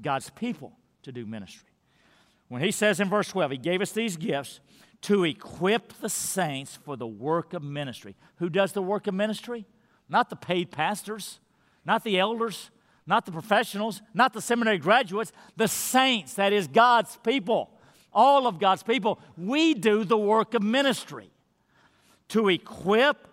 God's 0.00 0.30
people 0.30 0.72
to 1.02 1.12
do 1.12 1.24
ministry. 1.24 1.70
When 2.48 2.60
he 2.60 2.70
says 2.70 3.00
in 3.00 3.08
verse 3.08 3.28
12, 3.28 3.52
he 3.52 3.56
gave 3.56 3.80
us 3.80 3.92
these 3.92 4.18
gifts 4.18 4.60
to 5.02 5.24
equip 5.24 5.94
the 5.94 6.10
saints 6.10 6.76
for 6.76 6.96
the 6.96 7.06
work 7.06 7.54
of 7.54 7.62
ministry. 7.62 8.14
Who 8.36 8.50
does 8.50 8.72
the 8.72 8.82
work 8.82 9.06
of 9.06 9.14
ministry? 9.14 9.64
Not 10.08 10.28
the 10.28 10.36
paid 10.36 10.70
pastors, 10.70 11.40
not 11.86 12.04
the 12.04 12.18
elders, 12.18 12.70
not 13.06 13.24
the 13.24 13.32
professionals, 13.32 14.02
not 14.12 14.34
the 14.34 14.42
seminary 14.42 14.78
graduates, 14.78 15.32
the 15.56 15.66
saints, 15.66 16.34
that 16.34 16.52
is 16.52 16.68
God's 16.68 17.16
people 17.24 17.70
all 18.12 18.46
of 18.46 18.58
God's 18.58 18.82
people, 18.82 19.18
we 19.36 19.74
do 19.74 20.04
the 20.04 20.18
work 20.18 20.54
of 20.54 20.62
ministry 20.62 21.30
to 22.28 22.48
equip 22.48 23.28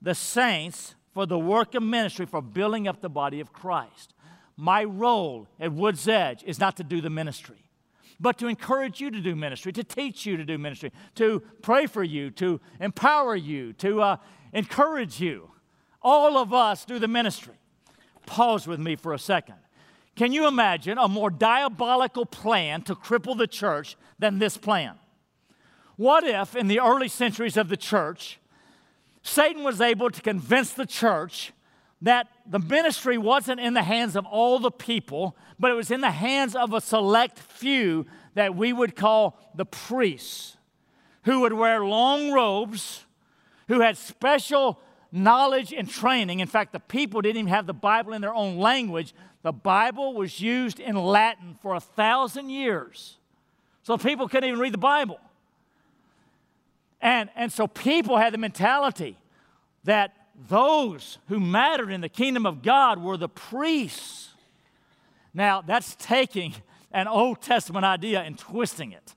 the 0.00 0.14
saints 0.14 0.94
for 1.12 1.26
the 1.26 1.38
work 1.38 1.74
of 1.74 1.82
ministry 1.82 2.26
for 2.26 2.42
building 2.42 2.88
up 2.88 3.00
the 3.00 3.08
body 3.08 3.40
of 3.40 3.52
Christ. 3.52 4.14
My 4.56 4.84
role 4.84 5.48
at 5.60 5.72
Woods 5.72 6.08
Edge 6.08 6.42
is 6.44 6.58
not 6.58 6.76
to 6.76 6.84
do 6.84 7.00
the 7.00 7.10
ministry, 7.10 7.70
but 8.18 8.38
to 8.38 8.46
encourage 8.46 9.00
you 9.00 9.10
to 9.10 9.20
do 9.20 9.34
ministry, 9.34 9.72
to 9.72 9.84
teach 9.84 10.26
you 10.26 10.36
to 10.36 10.44
do 10.44 10.58
ministry, 10.58 10.92
to 11.16 11.40
pray 11.62 11.86
for 11.86 12.02
you, 12.02 12.30
to 12.32 12.60
empower 12.80 13.36
you, 13.36 13.72
to 13.74 14.00
uh, 14.00 14.16
encourage 14.52 15.20
you. 15.20 15.50
All 16.00 16.36
of 16.36 16.52
us 16.52 16.84
do 16.84 16.98
the 16.98 17.08
ministry. 17.08 17.54
Pause 18.26 18.66
with 18.66 18.80
me 18.80 18.96
for 18.96 19.12
a 19.14 19.18
second. 19.18 19.56
Can 20.14 20.32
you 20.32 20.46
imagine 20.46 20.98
a 20.98 21.08
more 21.08 21.30
diabolical 21.30 22.26
plan 22.26 22.82
to 22.82 22.94
cripple 22.94 23.36
the 23.36 23.46
church 23.46 23.96
than 24.22 24.38
this 24.38 24.56
plan? 24.56 24.94
What 25.96 26.24
if, 26.24 26.56
in 26.56 26.68
the 26.68 26.80
early 26.80 27.08
centuries 27.08 27.56
of 27.56 27.68
the 27.68 27.76
church, 27.76 28.38
Satan 29.22 29.62
was 29.62 29.80
able 29.80 30.10
to 30.10 30.22
convince 30.22 30.72
the 30.72 30.86
church 30.86 31.52
that 32.00 32.28
the 32.46 32.58
ministry 32.58 33.18
wasn't 33.18 33.60
in 33.60 33.74
the 33.74 33.82
hands 33.82 34.16
of 34.16 34.24
all 34.26 34.58
the 34.58 34.70
people, 34.70 35.36
but 35.58 35.70
it 35.70 35.74
was 35.74 35.90
in 35.90 36.00
the 36.00 36.10
hands 36.10 36.56
of 36.56 36.72
a 36.72 36.80
select 36.80 37.38
few 37.38 38.06
that 38.34 38.56
we 38.56 38.72
would 38.72 38.96
call 38.96 39.38
the 39.54 39.66
priests, 39.66 40.56
who 41.24 41.40
would 41.40 41.52
wear 41.52 41.84
long 41.84 42.32
robes, 42.32 43.04
who 43.68 43.80
had 43.80 43.96
special 43.96 44.80
knowledge 45.12 45.72
and 45.72 45.88
training. 45.88 46.40
In 46.40 46.48
fact, 46.48 46.72
the 46.72 46.80
people 46.80 47.20
didn't 47.20 47.38
even 47.38 47.48
have 47.48 47.66
the 47.66 47.74
Bible 47.74 48.12
in 48.12 48.22
their 48.22 48.34
own 48.34 48.58
language, 48.58 49.14
the 49.42 49.52
Bible 49.52 50.14
was 50.14 50.40
used 50.40 50.80
in 50.80 50.96
Latin 50.96 51.56
for 51.60 51.74
a 51.74 51.80
thousand 51.80 52.50
years. 52.50 53.18
So 53.82 53.98
people 53.98 54.28
couldn't 54.28 54.48
even 54.48 54.60
read 54.60 54.74
the 54.74 54.78
Bible. 54.78 55.18
And, 57.00 57.30
and 57.34 57.52
so 57.52 57.66
people 57.66 58.16
had 58.16 58.32
the 58.32 58.38
mentality 58.38 59.16
that 59.84 60.14
those 60.48 61.18
who 61.28 61.40
mattered 61.40 61.90
in 61.90 62.00
the 62.00 62.08
kingdom 62.08 62.46
of 62.46 62.62
God 62.62 63.02
were 63.02 63.16
the 63.16 63.28
priests. 63.28 64.30
Now, 65.34 65.62
that's 65.62 65.96
taking 65.96 66.54
an 66.92 67.08
Old 67.08 67.42
Testament 67.42 67.84
idea 67.84 68.20
and 68.20 68.38
twisting 68.38 68.92
it. 68.92 69.14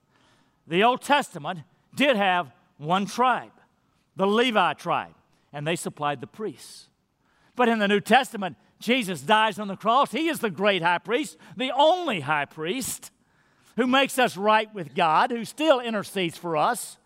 The 0.67 0.83
Old 0.83 1.01
Testament 1.01 1.59
did 1.93 2.15
have 2.15 2.51
one 2.77 3.05
tribe, 3.05 3.51
the 4.15 4.27
Levi 4.27 4.73
tribe, 4.73 5.13
and 5.53 5.65
they 5.65 5.75
supplied 5.75 6.21
the 6.21 6.27
priests. 6.27 6.87
But 7.55 7.69
in 7.69 7.79
the 7.79 7.87
New 7.87 8.01
Testament, 8.01 8.57
Jesus 8.79 9.21
dies 9.21 9.59
on 9.59 9.67
the 9.67 9.77
cross. 9.77 10.11
He 10.11 10.27
is 10.27 10.39
the 10.39 10.49
great 10.49 10.81
high 10.81 10.97
priest, 10.97 11.37
the 11.55 11.71
only 11.71 12.21
high 12.21 12.45
priest 12.45 13.11
who 13.75 13.87
makes 13.87 14.17
us 14.17 14.37
right 14.37 14.73
with 14.73 14.95
God, 14.95 15.31
who 15.31 15.45
still 15.45 15.79
intercedes 15.79 16.37
for 16.37 16.55
us. 16.57 16.97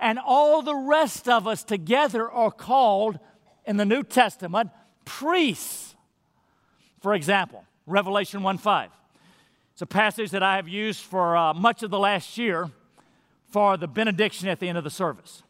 And 0.00 0.18
all 0.18 0.62
the 0.62 0.76
rest 0.76 1.28
of 1.28 1.46
us 1.46 1.64
together 1.64 2.30
are 2.30 2.50
called 2.50 3.18
in 3.64 3.76
the 3.76 3.84
New 3.84 4.02
Testament 4.02 4.70
priests. 5.04 5.94
For 7.00 7.14
example, 7.14 7.64
Revelation 7.86 8.42
1 8.42 8.58
5. 8.58 8.90
It's 9.72 9.82
a 9.82 9.86
passage 9.86 10.30
that 10.32 10.42
I 10.42 10.56
have 10.56 10.68
used 10.68 11.00
for 11.00 11.36
uh, 11.36 11.54
much 11.54 11.82
of 11.82 11.90
the 11.90 11.98
last 11.98 12.36
year 12.36 12.70
for 13.50 13.76
the 13.76 13.86
benediction 13.86 14.48
at 14.48 14.60
the 14.60 14.68
end 14.68 14.76
of 14.76 14.84
the 14.84 14.90
service. 14.90 15.42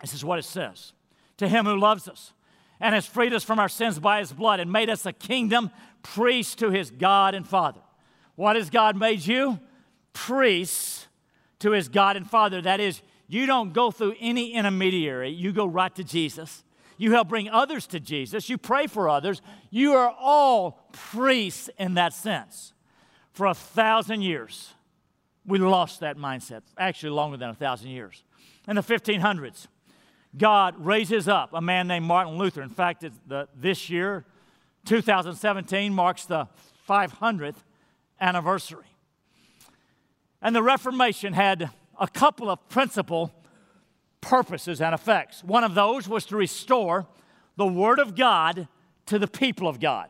This 0.00 0.14
is 0.14 0.24
what 0.24 0.38
it 0.38 0.44
says 0.44 0.92
To 1.38 1.48
him 1.48 1.64
who 1.64 1.78
loves 1.78 2.08
us 2.08 2.32
and 2.80 2.94
has 2.94 3.06
freed 3.06 3.32
us 3.32 3.44
from 3.44 3.58
our 3.58 3.68
sins 3.68 3.98
by 3.98 4.20
his 4.20 4.32
blood 4.32 4.60
and 4.60 4.72
made 4.72 4.88
us 4.88 5.06
a 5.06 5.12
kingdom, 5.12 5.70
priests 6.02 6.54
to 6.56 6.70
his 6.70 6.90
God 6.90 7.34
and 7.34 7.46
Father. 7.46 7.80
What 8.36 8.56
has 8.56 8.70
God 8.70 8.96
made 8.96 9.24
you? 9.24 9.58
Priests 10.12 11.08
to 11.60 11.72
his 11.72 11.88
God 11.88 12.16
and 12.16 12.28
Father. 12.28 12.60
That 12.60 12.80
is, 12.80 13.02
you 13.28 13.46
don't 13.46 13.72
go 13.72 13.90
through 13.90 14.14
any 14.20 14.52
intermediary, 14.52 15.30
you 15.30 15.52
go 15.52 15.66
right 15.66 15.94
to 15.94 16.04
Jesus. 16.04 16.64
You 16.98 17.12
help 17.12 17.28
bring 17.28 17.48
others 17.48 17.86
to 17.88 18.00
Jesus. 18.00 18.50
You 18.50 18.58
pray 18.58 18.86
for 18.86 19.08
others. 19.08 19.40
You 19.70 19.94
are 19.94 20.14
all 20.20 20.86
priests 20.92 21.70
in 21.78 21.94
that 21.94 22.12
sense. 22.12 22.74
For 23.32 23.46
a 23.46 23.54
thousand 23.54 24.20
years, 24.20 24.74
we 25.46 25.58
lost 25.58 26.00
that 26.00 26.18
mindset. 26.18 26.60
Actually, 26.76 27.10
longer 27.10 27.38
than 27.38 27.48
a 27.48 27.54
thousand 27.54 27.88
years. 27.88 28.22
In 28.68 28.76
the 28.76 28.82
1500s, 28.82 29.66
God 30.36 30.74
raises 30.84 31.26
up 31.26 31.54
a 31.54 31.62
man 31.62 31.88
named 31.88 32.04
Martin 32.04 32.36
Luther. 32.36 32.60
In 32.60 32.68
fact, 32.68 33.02
the, 33.26 33.48
this 33.56 33.88
year, 33.88 34.26
2017, 34.84 35.94
marks 35.94 36.26
the 36.26 36.48
500th 36.86 37.62
anniversary. 38.20 38.89
And 40.42 40.54
the 40.54 40.62
Reformation 40.62 41.32
had 41.32 41.70
a 41.98 42.08
couple 42.08 42.50
of 42.50 42.68
principal 42.68 43.32
purposes 44.20 44.80
and 44.80 44.94
effects. 44.94 45.44
One 45.44 45.64
of 45.64 45.74
those 45.74 46.08
was 46.08 46.24
to 46.26 46.36
restore 46.36 47.06
the 47.56 47.66
Word 47.66 47.98
of 47.98 48.16
God 48.16 48.68
to 49.06 49.18
the 49.18 49.26
people 49.26 49.68
of 49.68 49.80
God. 49.80 50.08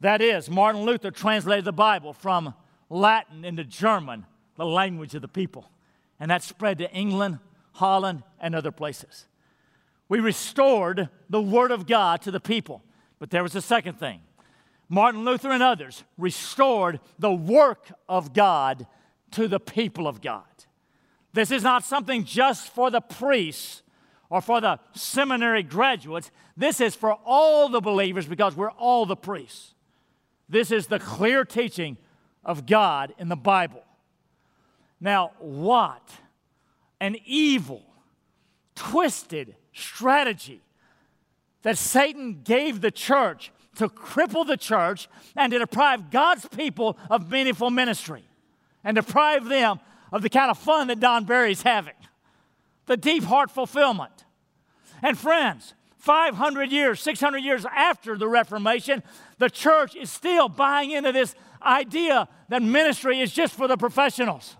That 0.00 0.20
is, 0.20 0.48
Martin 0.48 0.82
Luther 0.82 1.10
translated 1.10 1.64
the 1.64 1.72
Bible 1.72 2.12
from 2.12 2.54
Latin 2.88 3.44
into 3.44 3.64
German, 3.64 4.26
the 4.56 4.66
language 4.66 5.14
of 5.14 5.22
the 5.22 5.28
people. 5.28 5.70
And 6.18 6.30
that 6.30 6.42
spread 6.42 6.78
to 6.78 6.90
England, 6.92 7.38
Holland, 7.72 8.22
and 8.40 8.54
other 8.54 8.72
places. 8.72 9.26
We 10.08 10.18
restored 10.18 11.08
the 11.28 11.40
Word 11.40 11.70
of 11.70 11.86
God 11.86 12.22
to 12.22 12.30
the 12.30 12.40
people. 12.40 12.82
But 13.18 13.30
there 13.30 13.42
was 13.42 13.54
a 13.54 13.62
second 13.62 14.00
thing. 14.00 14.20
Martin 14.88 15.24
Luther 15.24 15.50
and 15.50 15.62
others 15.62 16.02
restored 16.18 16.98
the 17.18 17.32
work 17.32 17.92
of 18.08 18.32
God 18.32 18.86
to 19.32 19.48
the 19.48 19.60
people 19.60 20.06
of 20.06 20.20
God. 20.20 20.44
This 21.32 21.50
is 21.50 21.62
not 21.62 21.84
something 21.84 22.24
just 22.24 22.68
for 22.68 22.90
the 22.90 23.00
priests 23.00 23.82
or 24.28 24.40
for 24.40 24.60
the 24.60 24.78
seminary 24.94 25.62
graduates. 25.62 26.30
This 26.56 26.80
is 26.80 26.94
for 26.94 27.12
all 27.24 27.68
the 27.68 27.80
believers 27.80 28.26
because 28.26 28.56
we're 28.56 28.70
all 28.72 29.06
the 29.06 29.16
priests. 29.16 29.74
This 30.48 30.70
is 30.70 30.88
the 30.88 30.98
clear 30.98 31.44
teaching 31.44 31.96
of 32.44 32.66
God 32.66 33.14
in 33.18 33.28
the 33.28 33.36
Bible. 33.36 33.84
Now, 35.00 35.32
what 35.38 36.02
an 37.00 37.16
evil, 37.24 37.82
twisted 38.74 39.54
strategy 39.72 40.60
that 41.62 41.78
Satan 41.78 42.40
gave 42.42 42.80
the 42.80 42.90
church 42.90 43.52
to 43.76 43.88
cripple 43.88 44.46
the 44.46 44.56
church 44.56 45.08
and 45.36 45.52
to 45.52 45.58
deprive 45.58 46.10
God's 46.10 46.46
people 46.48 46.98
of 47.08 47.30
meaningful 47.30 47.70
ministry 47.70 48.24
and 48.84 48.94
deprive 48.94 49.46
them 49.46 49.80
of 50.12 50.22
the 50.22 50.30
kind 50.30 50.50
of 50.50 50.58
fun 50.58 50.88
that 50.88 51.00
Don 51.00 51.24
Barry's 51.24 51.62
having, 51.62 51.94
the 52.86 52.96
deep 52.96 53.24
heart 53.24 53.50
fulfillment. 53.50 54.24
And 55.02 55.16
friends, 55.16 55.74
500 55.98 56.72
years, 56.72 57.00
600 57.00 57.38
years 57.38 57.66
after 57.66 58.16
the 58.16 58.26
Reformation, 58.26 59.02
the 59.38 59.50
church 59.50 59.94
is 59.94 60.10
still 60.10 60.48
buying 60.48 60.90
into 60.90 61.12
this 61.12 61.34
idea 61.62 62.28
that 62.48 62.62
ministry 62.62 63.20
is 63.20 63.32
just 63.32 63.54
for 63.54 63.68
the 63.68 63.76
professionals. 63.76 64.56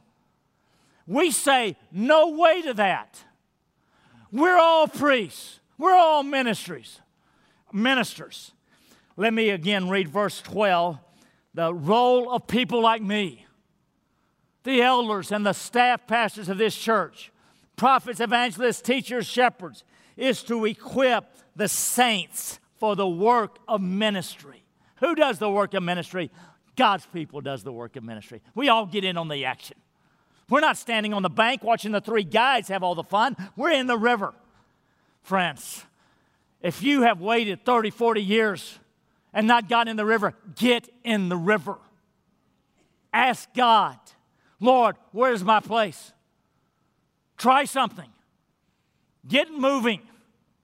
We 1.07 1.31
say 1.31 1.77
no 1.91 2.29
way 2.29 2.63
to 2.63 2.75
that. 2.75 3.25
We're 4.31 4.59
all 4.59 4.87
priests. 4.87 5.61
We're 5.79 5.97
all 5.97 6.23
ministries. 6.23 7.01
Ministers. 7.73 8.53
Let 9.17 9.35
me 9.35 9.51
again 9.51 9.89
read 9.89 10.09
verse 10.09 10.41
12. 10.43 10.99
The 11.55 11.75
role 11.75 12.31
of 12.31 12.47
people 12.47 12.81
like 12.81 13.03
me, 13.03 13.47
the 14.63 14.83
elders 14.83 15.33
and 15.33 15.45
the 15.45 15.53
staff 15.53 16.07
pastors 16.07 16.49
of 16.49 16.59
this 16.59 16.77
church, 16.77 17.33
prophets, 17.77 18.21
evangelists, 18.21 18.83
teachers, 18.83 19.27
shepherds, 19.27 19.85
is 20.17 20.43
to 20.45 20.65
equip 20.65 21.25
the 21.57 21.69
saints 21.69 22.61
for 22.79 22.97
the 22.97 23.09
work 23.09 23.59
of 23.69 23.81
ministry. 23.81 24.63
Who 24.97 25.15
does 25.15 25.39
the 25.39 25.51
work 25.51 25.75
of 25.75 25.83
ministry? 25.83 26.31
God's 26.77 27.07
people 27.07 27.41
does 27.41 27.63
the 27.63 27.73
work 27.73 27.97
of 27.97 28.05
ministry. 28.05 28.43
We 28.55 28.69
all 28.69 28.87
get 28.87 29.05
in 29.05 29.17
on 29.17 29.29
the 29.29 29.45
action. 29.45 29.77
We're 30.49 30.61
not 30.61 30.77
standing 30.77 31.15
on 31.15 31.23
the 31.23 31.31
bank 31.31 31.63
watching 31.63 31.93
the 31.93 32.01
three 32.01 32.25
guys 32.25 32.69
have 32.69 32.83
all 32.83 32.95
the 32.95 33.05
fun. 33.05 33.37
We're 33.57 33.71
in 33.71 33.87
the 33.87 33.97
river. 33.97 34.35
Friends, 35.23 35.85
if 36.61 36.83
you 36.83 37.03
have 37.03 37.21
waited 37.21 37.65
30, 37.65 37.91
40 37.91 38.23
years 38.23 38.79
and 39.33 39.47
not 39.47 39.69
gotten 39.69 39.91
in 39.91 39.97
the 39.97 40.05
river, 40.05 40.35
get 40.57 40.89
in 41.05 41.29
the 41.29 41.37
river. 41.37 41.79
Ask 43.13 43.53
God, 43.55 43.99
Lord, 44.61 44.97
where's 45.13 45.43
my 45.43 45.61
place? 45.61 46.13
Try 47.37 47.65
something. 47.65 48.09
Get 49.27 49.51
moving. 49.51 50.03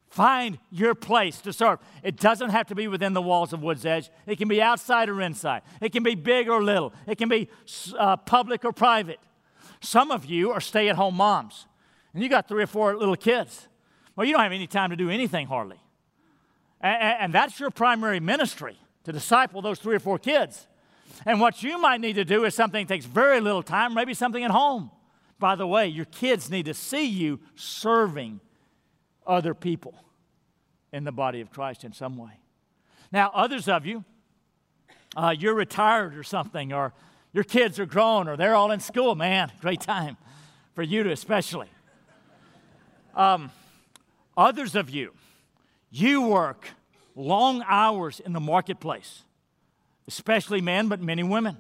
Find 0.09 0.59
your 0.71 0.95
place 0.95 1.41
to 1.43 1.53
serve. 1.53 1.79
It 2.03 2.17
doesn't 2.17 2.51
have 2.51 2.69
to 2.69 2.75
be 2.75 2.89
within 2.89 3.13
the 3.13 3.23
walls 3.23 3.53
of 3.53 3.63
Woods 3.63 3.85
Edge. 3.85 4.11
It 4.27 4.37
can 4.37 4.49
be 4.49 4.63
outside 4.63 5.09
or 5.09 5.21
inside. 5.21 5.63
It 5.81 5.93
can 5.93 6.03
be 6.03 6.15
big 6.15 6.49
or 6.49 6.63
little. 6.63 6.93
It 7.07 7.19
can 7.19 7.29
be 7.29 7.49
uh, 7.99 8.17
public 8.17 8.65
or 8.65 8.73
private. 8.73 9.19
Some 9.81 10.11
of 10.11 10.25
you 10.25 10.53
are 10.53 10.61
stay 10.61 10.89
at 10.89 10.97
home 10.97 11.17
moms, 11.17 11.67
and 12.15 12.23
you 12.23 12.29
got 12.29 12.49
three 12.49 12.63
or 12.63 12.67
four 12.67 12.97
little 12.97 13.17
kids. 13.17 13.69
Well, 14.15 14.27
you 14.27 14.33
don't 14.33 14.43
have 14.43 14.53
any 14.53 14.67
time 14.67 14.91
to 14.91 14.97
do 14.97 15.11
anything 15.11 15.47
hardly. 15.47 15.81
And, 16.81 17.17
and 17.21 17.33
that's 17.35 17.61
your 17.61 17.71
primary 17.71 18.21
ministry 18.21 18.79
to 19.05 19.13
disciple 19.13 19.61
those 19.61 19.79
three 19.79 19.97
or 19.97 20.01
four 20.01 20.19
kids. 20.19 20.67
And 21.25 21.41
what 21.41 21.63
you 21.63 21.81
might 21.81 22.01
need 22.01 22.15
to 22.15 22.25
do 22.25 22.45
is 22.45 22.55
something 22.55 22.87
that 22.87 22.93
takes 22.93 23.07
very 23.07 23.41
little 23.41 23.63
time, 23.63 23.95
maybe 23.95 24.15
something 24.15 24.45
at 24.45 24.51
home. 24.51 24.91
By 25.39 25.55
the 25.55 25.67
way, 25.67 25.87
your 25.87 26.05
kids 26.07 26.51
need 26.51 26.67
to 26.67 26.75
see 26.75 27.07
you 27.07 27.41
serving 27.55 28.41
other 29.27 29.55
people 29.55 29.95
in 30.93 31.05
the 31.05 31.13
body 31.13 31.41
of 31.41 31.51
Christ 31.51 31.85
in 31.85 31.93
some 31.93 32.17
way. 32.17 32.41
Now, 33.13 33.31
others 33.35 33.69
of 33.69 33.87
you, 33.87 34.05
uh, 35.17 35.35
you're 35.37 35.55
retired 35.55 36.17
or 36.17 36.23
something, 36.23 36.73
or 36.73 36.93
your 37.33 37.45
kids 37.45 37.79
are 37.79 37.87
grown, 37.87 38.29
or 38.29 38.37
they're 38.37 38.55
all 38.55 38.71
in 38.73 38.81
school. 38.81 39.15
Man, 39.15 39.53
great 39.61 39.81
time 39.81 40.17
for 40.75 40.83
you 40.83 41.03
to 41.03 41.11
especially. 41.11 41.69
Um, 43.15 43.51
others 44.37 44.75
of 44.75 44.91
you, 44.91 45.13
you 45.91 46.23
work 46.23 46.69
long 47.15 47.65
hours 47.67 48.21
in 48.21 48.33
the 48.33 48.41
marketplace, 48.41 49.23
especially 50.09 50.61
men, 50.61 50.89
but 50.89 51.01
many 51.01 51.23
women. 51.23 51.57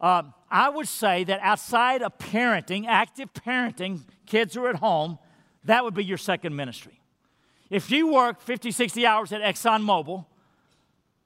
Uh, 0.00 0.22
I 0.50 0.68
would 0.68 0.88
say 0.88 1.24
that 1.24 1.40
outside 1.42 2.02
of 2.02 2.16
parenting, 2.18 2.86
active 2.86 3.32
parenting, 3.32 4.00
kids 4.26 4.56
are 4.56 4.68
at 4.68 4.76
home, 4.76 5.18
that 5.64 5.84
would 5.84 5.94
be 5.94 6.04
your 6.04 6.18
second 6.18 6.56
ministry. 6.56 7.00
If 7.68 7.90
you 7.90 8.12
work 8.12 8.40
50, 8.40 8.72
60 8.72 9.06
hours 9.06 9.32
at 9.32 9.42
ExxonMobil, 9.42 10.24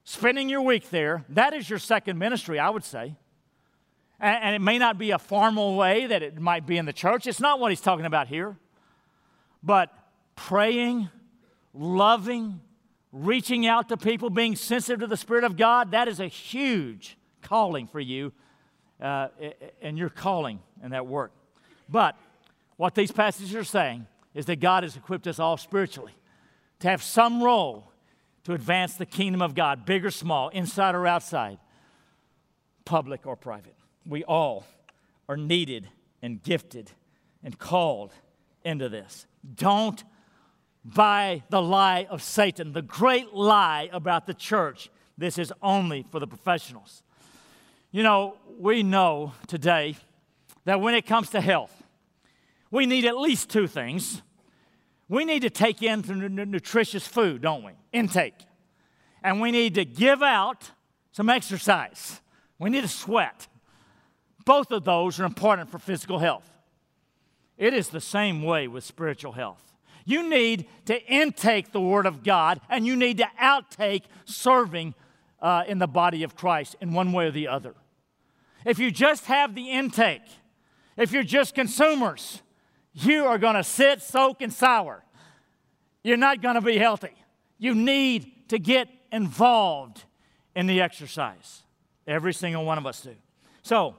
spending 0.04 0.48
your 0.48 0.62
week 0.62 0.90
there, 0.90 1.24
that 1.30 1.54
is 1.54 1.70
your 1.70 1.78
second 1.78 2.18
ministry, 2.18 2.58
I 2.58 2.68
would 2.68 2.84
say. 2.84 3.14
And, 4.20 4.44
and 4.44 4.56
it 4.56 4.60
may 4.60 4.78
not 4.78 4.98
be 4.98 5.12
a 5.12 5.18
formal 5.18 5.76
way 5.76 6.06
that 6.06 6.22
it 6.22 6.38
might 6.40 6.66
be 6.66 6.76
in 6.76 6.84
the 6.84 6.92
church. 6.92 7.26
It's 7.26 7.40
not 7.40 7.60
what 7.60 7.70
he's 7.70 7.80
talking 7.80 8.06
about 8.06 8.28
here. 8.28 8.56
But 9.62 9.90
praying, 10.36 11.08
loving, 11.72 12.60
reaching 13.14 13.64
out 13.64 13.88
to 13.88 13.96
people, 13.96 14.28
being 14.28 14.56
sensitive 14.56 15.00
to 15.00 15.06
the 15.06 15.16
Spirit 15.16 15.44
of 15.44 15.56
God, 15.56 15.92
that 15.92 16.08
is 16.08 16.18
a 16.18 16.26
huge 16.26 17.16
calling 17.42 17.86
for 17.86 18.00
you 18.00 18.32
uh, 19.00 19.28
and 19.80 19.96
your 19.96 20.10
calling 20.10 20.58
in 20.82 20.90
that 20.90 21.06
work. 21.06 21.30
But 21.88 22.16
what 22.76 22.96
these 22.96 23.12
passages 23.12 23.54
are 23.54 23.64
saying 23.64 24.06
is 24.34 24.46
that 24.46 24.56
God 24.56 24.82
has 24.82 24.96
equipped 24.96 25.28
us 25.28 25.38
all 25.38 25.56
spiritually 25.56 26.14
to 26.80 26.88
have 26.88 27.02
some 27.02 27.40
role 27.42 27.92
to 28.44 28.52
advance 28.52 28.94
the 28.96 29.06
kingdom 29.06 29.40
of 29.40 29.54
God, 29.54 29.86
big 29.86 30.04
or 30.04 30.10
small, 30.10 30.48
inside 30.48 30.96
or 30.96 31.06
outside, 31.06 31.58
public 32.84 33.26
or 33.26 33.36
private. 33.36 33.76
We 34.04 34.24
all 34.24 34.66
are 35.28 35.36
needed 35.36 35.88
and 36.20 36.42
gifted 36.42 36.90
and 37.44 37.58
called 37.58 38.12
into 38.64 38.88
this. 38.88 39.26
Don't 39.54 40.02
buy 40.84 41.42
the 41.48 41.62
lie 41.62 42.06
of 42.10 42.22
Satan, 42.22 42.72
the 42.72 42.82
great 42.82 43.32
lie 43.32 43.88
about 43.92 44.26
the 44.26 44.34
church. 44.34 44.90
This 45.16 45.38
is 45.38 45.52
only 45.62 46.04
for 46.10 46.20
the 46.20 46.26
professionals. 46.26 47.02
You 47.90 48.02
know, 48.02 48.36
we 48.58 48.82
know 48.82 49.32
today 49.46 49.96
that 50.64 50.80
when 50.80 50.94
it 50.94 51.06
comes 51.06 51.30
to 51.30 51.40
health, 51.40 51.82
we 52.70 52.86
need 52.86 53.04
at 53.04 53.16
least 53.16 53.50
two 53.50 53.66
things. 53.66 54.22
We 55.08 55.24
need 55.24 55.42
to 55.42 55.50
take 55.50 55.82
in 55.82 56.02
some 56.02 56.34
nutritious 56.34 57.06
food, 57.06 57.42
don't 57.42 57.62
we? 57.62 57.72
Intake. 57.92 58.34
And 59.22 59.40
we 59.40 59.52
need 59.52 59.76
to 59.76 59.84
give 59.84 60.22
out 60.22 60.70
some 61.12 61.30
exercise. 61.30 62.20
We 62.58 62.70
need 62.70 62.82
to 62.82 62.88
sweat. 62.88 63.46
Both 64.44 64.72
of 64.72 64.84
those 64.84 65.20
are 65.20 65.24
important 65.24 65.70
for 65.70 65.78
physical 65.78 66.18
health. 66.18 66.50
It 67.56 67.72
is 67.72 67.88
the 67.88 68.00
same 68.00 68.42
way 68.42 68.66
with 68.66 68.84
spiritual 68.84 69.32
health. 69.32 69.73
You 70.04 70.28
need 70.28 70.66
to 70.86 71.02
intake 71.06 71.72
the 71.72 71.80
Word 71.80 72.06
of 72.06 72.22
God 72.22 72.60
and 72.68 72.86
you 72.86 72.96
need 72.96 73.18
to 73.18 73.28
outtake 73.40 74.04
serving 74.24 74.94
uh, 75.40 75.64
in 75.66 75.78
the 75.78 75.86
body 75.86 76.22
of 76.22 76.36
Christ 76.36 76.76
in 76.80 76.92
one 76.92 77.12
way 77.12 77.26
or 77.26 77.30
the 77.30 77.48
other. 77.48 77.74
If 78.64 78.78
you 78.78 78.90
just 78.90 79.26
have 79.26 79.54
the 79.54 79.70
intake, 79.70 80.22
if 80.96 81.12
you're 81.12 81.22
just 81.22 81.54
consumers, 81.54 82.42
you 82.92 83.24
are 83.26 83.38
going 83.38 83.56
to 83.56 83.64
sit, 83.64 84.00
soak, 84.02 84.40
and 84.40 84.52
sour. 84.52 85.04
You're 86.02 86.16
not 86.16 86.40
going 86.40 86.54
to 86.54 86.60
be 86.60 86.78
healthy. 86.78 87.14
You 87.58 87.74
need 87.74 88.48
to 88.48 88.58
get 88.58 88.88
involved 89.10 90.04
in 90.54 90.66
the 90.66 90.80
exercise. 90.80 91.62
Every 92.06 92.32
single 92.32 92.64
one 92.64 92.78
of 92.78 92.86
us 92.86 93.00
do. 93.00 93.14
So, 93.62 93.96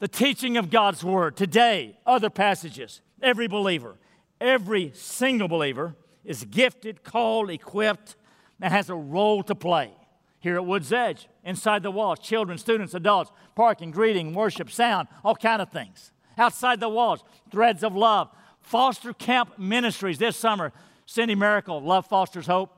the 0.00 0.08
teaching 0.08 0.56
of 0.56 0.70
God's 0.70 1.02
Word 1.02 1.36
today, 1.36 1.98
other 2.06 2.30
passages, 2.30 3.00
every 3.22 3.48
believer, 3.48 3.96
every 4.40 4.92
single 4.94 5.48
believer 5.48 5.94
is 6.24 6.44
gifted, 6.44 7.02
called, 7.02 7.50
equipped, 7.50 8.16
and 8.60 8.72
has 8.72 8.90
a 8.90 8.94
role 8.94 9.42
to 9.44 9.54
play. 9.54 9.92
Here 10.40 10.56
at 10.56 10.64
Woods 10.64 10.92
Edge, 10.92 11.28
inside 11.44 11.82
the 11.82 11.90
walls, 11.90 12.20
children, 12.20 12.58
students, 12.58 12.94
adults, 12.94 13.32
parking, 13.56 13.90
greeting, 13.90 14.34
worship, 14.34 14.70
sound, 14.70 15.08
all 15.24 15.34
kind 15.34 15.60
of 15.60 15.70
things 15.70 16.12
outside 16.38 16.80
the 16.80 16.88
walls, 16.88 17.22
threads 17.50 17.82
of 17.82 17.94
love. 17.94 18.30
Foster 18.60 19.12
Camp 19.12 19.58
Ministries 19.58 20.18
this 20.18 20.36
summer. 20.36 20.72
Cindy 21.06 21.34
Miracle, 21.34 21.80
Love 21.80 22.06
Fosters 22.06 22.46
Hope. 22.46 22.70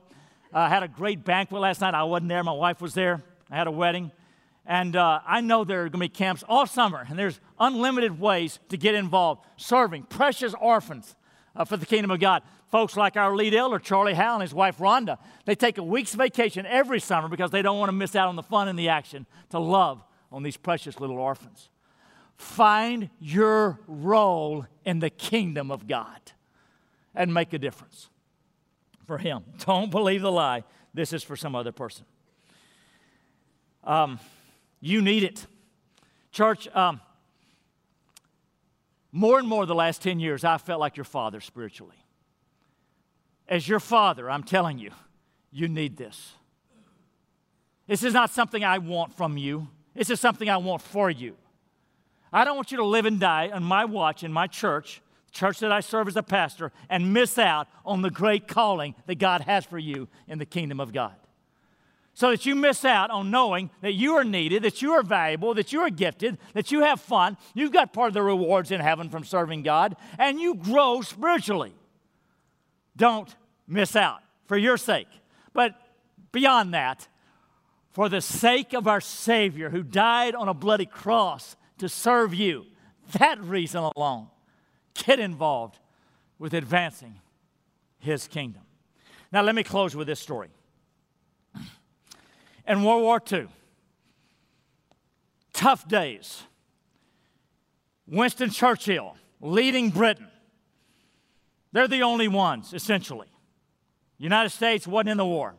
Uh, 0.53 0.67
had 0.67 0.83
a 0.83 0.87
great 0.87 1.23
banquet 1.23 1.61
last 1.61 1.81
night. 1.81 1.93
I 1.93 2.03
wasn't 2.03 2.29
there, 2.29 2.43
my 2.43 2.51
wife 2.51 2.81
was 2.81 2.93
there. 2.93 3.21
I 3.49 3.55
had 3.55 3.67
a 3.67 3.71
wedding. 3.71 4.11
And 4.65 4.95
uh, 4.95 5.19
I 5.25 5.41
know 5.41 5.63
there 5.63 5.81
are 5.81 5.89
going 5.89 5.91
to 5.93 5.97
be 5.99 6.09
camps 6.09 6.43
all 6.47 6.65
summer, 6.65 7.05
and 7.07 7.17
there's 7.17 7.39
unlimited 7.59 8.19
ways 8.19 8.59
to 8.69 8.77
get 8.77 8.95
involved, 8.95 9.45
serving 9.57 10.03
precious 10.03 10.53
orphans 10.59 11.15
uh, 11.55 11.65
for 11.65 11.77
the 11.77 11.85
kingdom 11.85 12.11
of 12.11 12.19
God. 12.19 12.43
folks 12.67 12.95
like 12.95 13.17
our 13.17 13.35
lead 13.35 13.53
elder, 13.53 13.79
Charlie 13.79 14.13
Howell, 14.13 14.35
and 14.35 14.41
his 14.41 14.53
wife 14.53 14.77
Rhonda, 14.77 15.17
they 15.45 15.55
take 15.55 15.77
a 15.77 15.83
week's 15.83 16.13
vacation 16.13 16.65
every 16.65 16.99
summer 16.99 17.27
because 17.27 17.51
they 17.51 17.61
don't 17.61 17.77
want 17.77 17.89
to 17.89 17.93
miss 17.93 18.15
out 18.15 18.29
on 18.29 18.35
the 18.35 18.43
fun 18.43 18.67
and 18.67 18.79
the 18.79 18.89
action 18.89 19.25
to 19.49 19.59
love 19.59 20.03
on 20.31 20.43
these 20.43 20.57
precious 20.57 20.99
little 20.99 21.17
orphans. 21.17 21.69
Find 22.37 23.09
your 23.19 23.79
role 23.87 24.65
in 24.85 24.99
the 24.99 25.09
kingdom 25.09 25.69
of 25.69 25.87
God 25.87 26.31
and 27.13 27.33
make 27.33 27.53
a 27.53 27.59
difference 27.59 28.09
for 29.05 29.17
Him. 29.17 29.43
Don't 29.65 29.91
believe 29.91 30.21
the 30.21 30.31
lie. 30.31 30.63
This 30.93 31.13
is 31.13 31.23
for 31.23 31.35
some 31.35 31.55
other 31.55 31.71
person. 31.71 32.05
Um, 33.83 34.19
you 34.79 35.01
need 35.01 35.23
it. 35.23 35.45
Church, 36.31 36.67
um, 36.75 37.01
more 39.11 39.39
and 39.39 39.47
more 39.47 39.65
the 39.65 39.75
last 39.75 40.01
10 40.01 40.19
years, 40.19 40.43
I 40.43 40.57
felt 40.57 40.79
like 40.79 40.97
your 40.97 41.03
father 41.03 41.41
spiritually. 41.41 41.97
As 43.47 43.67
your 43.67 43.79
father, 43.79 44.29
I'm 44.29 44.43
telling 44.43 44.79
you, 44.79 44.91
you 45.51 45.67
need 45.67 45.97
this. 45.97 46.33
This 47.87 48.03
is 48.03 48.13
not 48.13 48.29
something 48.29 48.63
I 48.63 48.77
want 48.77 49.13
from 49.13 49.37
you, 49.37 49.67
this 49.93 50.09
is 50.09 50.19
something 50.19 50.49
I 50.49 50.57
want 50.57 50.81
for 50.81 51.09
you. 51.09 51.35
I 52.31 52.45
don't 52.45 52.55
want 52.55 52.71
you 52.71 52.77
to 52.77 52.85
live 52.85 53.05
and 53.05 53.19
die 53.19 53.49
on 53.49 53.63
my 53.63 53.83
watch 53.83 54.23
in 54.23 54.31
my 54.31 54.47
church, 54.47 55.01
church 55.31 55.59
that 55.59 55.71
I 55.71 55.81
serve 55.81 56.07
as 56.07 56.15
a 56.15 56.23
pastor, 56.23 56.71
and 56.89 57.13
miss 57.13 57.37
out 57.37 57.67
on 57.85 58.01
the 58.01 58.09
great 58.09 58.47
calling 58.47 58.95
that 59.07 59.19
God 59.19 59.41
has 59.41 59.65
for 59.65 59.77
you 59.77 60.07
in 60.29 60.39
the 60.39 60.45
kingdom 60.45 60.79
of 60.79 60.93
God 60.93 61.15
so 62.13 62.31
that 62.31 62.45
you 62.45 62.55
miss 62.55 62.83
out 62.83 63.09
on 63.09 63.31
knowing 63.31 63.69
that 63.81 63.93
you 63.93 64.15
are 64.15 64.23
needed, 64.23 64.63
that 64.63 64.81
you 64.81 64.91
are 64.91 65.03
valuable, 65.03 65.53
that 65.53 65.71
you 65.71 65.79
are 65.79 65.89
gifted, 65.89 66.37
that 66.53 66.71
you 66.71 66.81
have 66.81 66.99
fun. 66.99 67.37
You've 67.53 67.71
got 67.71 67.93
part 67.93 68.09
of 68.09 68.13
the 68.13 68.21
rewards 68.21 68.71
in 68.71 68.81
heaven 68.81 69.09
from 69.09 69.23
serving 69.23 69.63
God, 69.63 69.95
and 70.19 70.39
you 70.39 70.55
grow 70.55 71.01
spiritually. 71.01 71.73
Don't 72.97 73.33
miss 73.67 73.95
out 73.95 74.19
for 74.45 74.57
your 74.57 74.77
sake. 74.77 75.07
But 75.53 75.75
beyond 76.31 76.73
that, 76.73 77.07
for 77.91 78.09
the 78.09 78.21
sake 78.21 78.73
of 78.73 78.87
our 78.87 79.01
Savior 79.01 79.69
who 79.69 79.83
died 79.83 80.35
on 80.35 80.47
a 80.47 80.53
bloody 80.53 80.85
cross 80.85 81.55
to 81.77 81.89
serve 81.89 82.33
you, 82.33 82.65
that 83.17 83.41
reason 83.41 83.89
alone, 83.95 84.27
get 84.93 85.19
involved 85.19 85.79
with 86.39 86.53
advancing 86.53 87.15
His 87.99 88.27
kingdom. 88.27 88.63
Now, 89.31 89.41
let 89.41 89.55
me 89.55 89.63
close 89.63 89.95
with 89.95 90.07
this 90.07 90.19
story 90.19 90.49
and 92.65 92.85
World 92.85 93.03
War 93.03 93.21
II. 93.31 93.47
Tough 95.53 95.87
days. 95.87 96.43
Winston 98.07 98.49
Churchill 98.49 99.15
leading 99.39 99.89
Britain. 99.89 100.27
They're 101.71 101.87
the 101.87 102.01
only 102.01 102.27
ones, 102.27 102.73
essentially. 102.73 103.27
United 104.17 104.49
States 104.49 104.85
wasn't 104.85 105.09
in 105.09 105.17
the 105.17 105.25
war. 105.25 105.55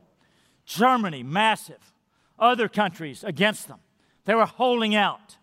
Germany, 0.64 1.22
massive. 1.22 1.92
Other 2.38 2.68
countries 2.68 3.24
against 3.24 3.68
them. 3.68 3.80
They 4.24 4.34
were 4.34 4.46
holding 4.46 4.94
out. 4.94 5.36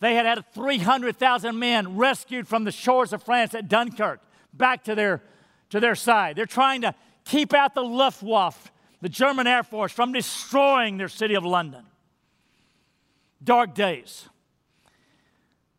They 0.00 0.14
had 0.14 0.26
had 0.26 0.44
300,000 0.52 1.58
men 1.58 1.96
rescued 1.96 2.48
from 2.48 2.64
the 2.64 2.72
shores 2.72 3.12
of 3.12 3.22
France 3.22 3.54
at 3.54 3.68
Dunkirk 3.68 4.20
back 4.52 4.84
to 4.84 4.94
their, 4.94 5.22
to 5.70 5.78
their 5.78 5.94
side. 5.94 6.36
They're 6.36 6.46
trying 6.46 6.80
to 6.80 6.94
keep 7.24 7.54
out 7.54 7.74
the 7.74 7.84
Luftwaffe 7.84 8.72
the 9.02 9.08
German 9.08 9.48
Air 9.48 9.64
Force 9.64 9.92
from 9.92 10.12
destroying 10.12 10.96
their 10.96 11.08
city 11.08 11.34
of 11.34 11.44
London. 11.44 11.84
Dark 13.42 13.74
days. 13.74 14.28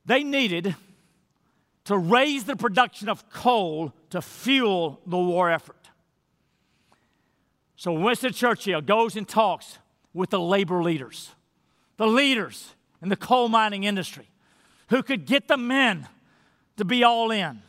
They 0.05 0.23
needed 0.23 0.75
to 1.85 1.97
raise 1.97 2.43
the 2.43 2.57
production 2.57 3.07
of 3.07 3.29
coal 3.29 3.93
to 4.09 4.21
fuel 4.21 4.99
the 5.07 5.17
war 5.17 5.49
effort. 5.49 5.89
So 7.77 7.93
Winston 7.93 8.33
Churchill 8.33 8.81
goes 8.81 9.15
and 9.15 9.27
talks 9.27 9.79
with 10.13 10.29
the 10.29 10.39
labor 10.39 10.83
leaders, 10.83 11.31
the 11.95 12.07
leaders 12.07 12.75
in 13.01 13.07
the 13.07 13.15
coal 13.15 13.47
mining 13.47 13.85
industry, 13.85 14.27
who 14.89 15.01
could 15.01 15.25
get 15.25 15.47
the 15.47 15.57
men 15.57 16.07
to 16.75 16.83
be 16.83 17.05
all 17.05 17.31
in 17.31 17.61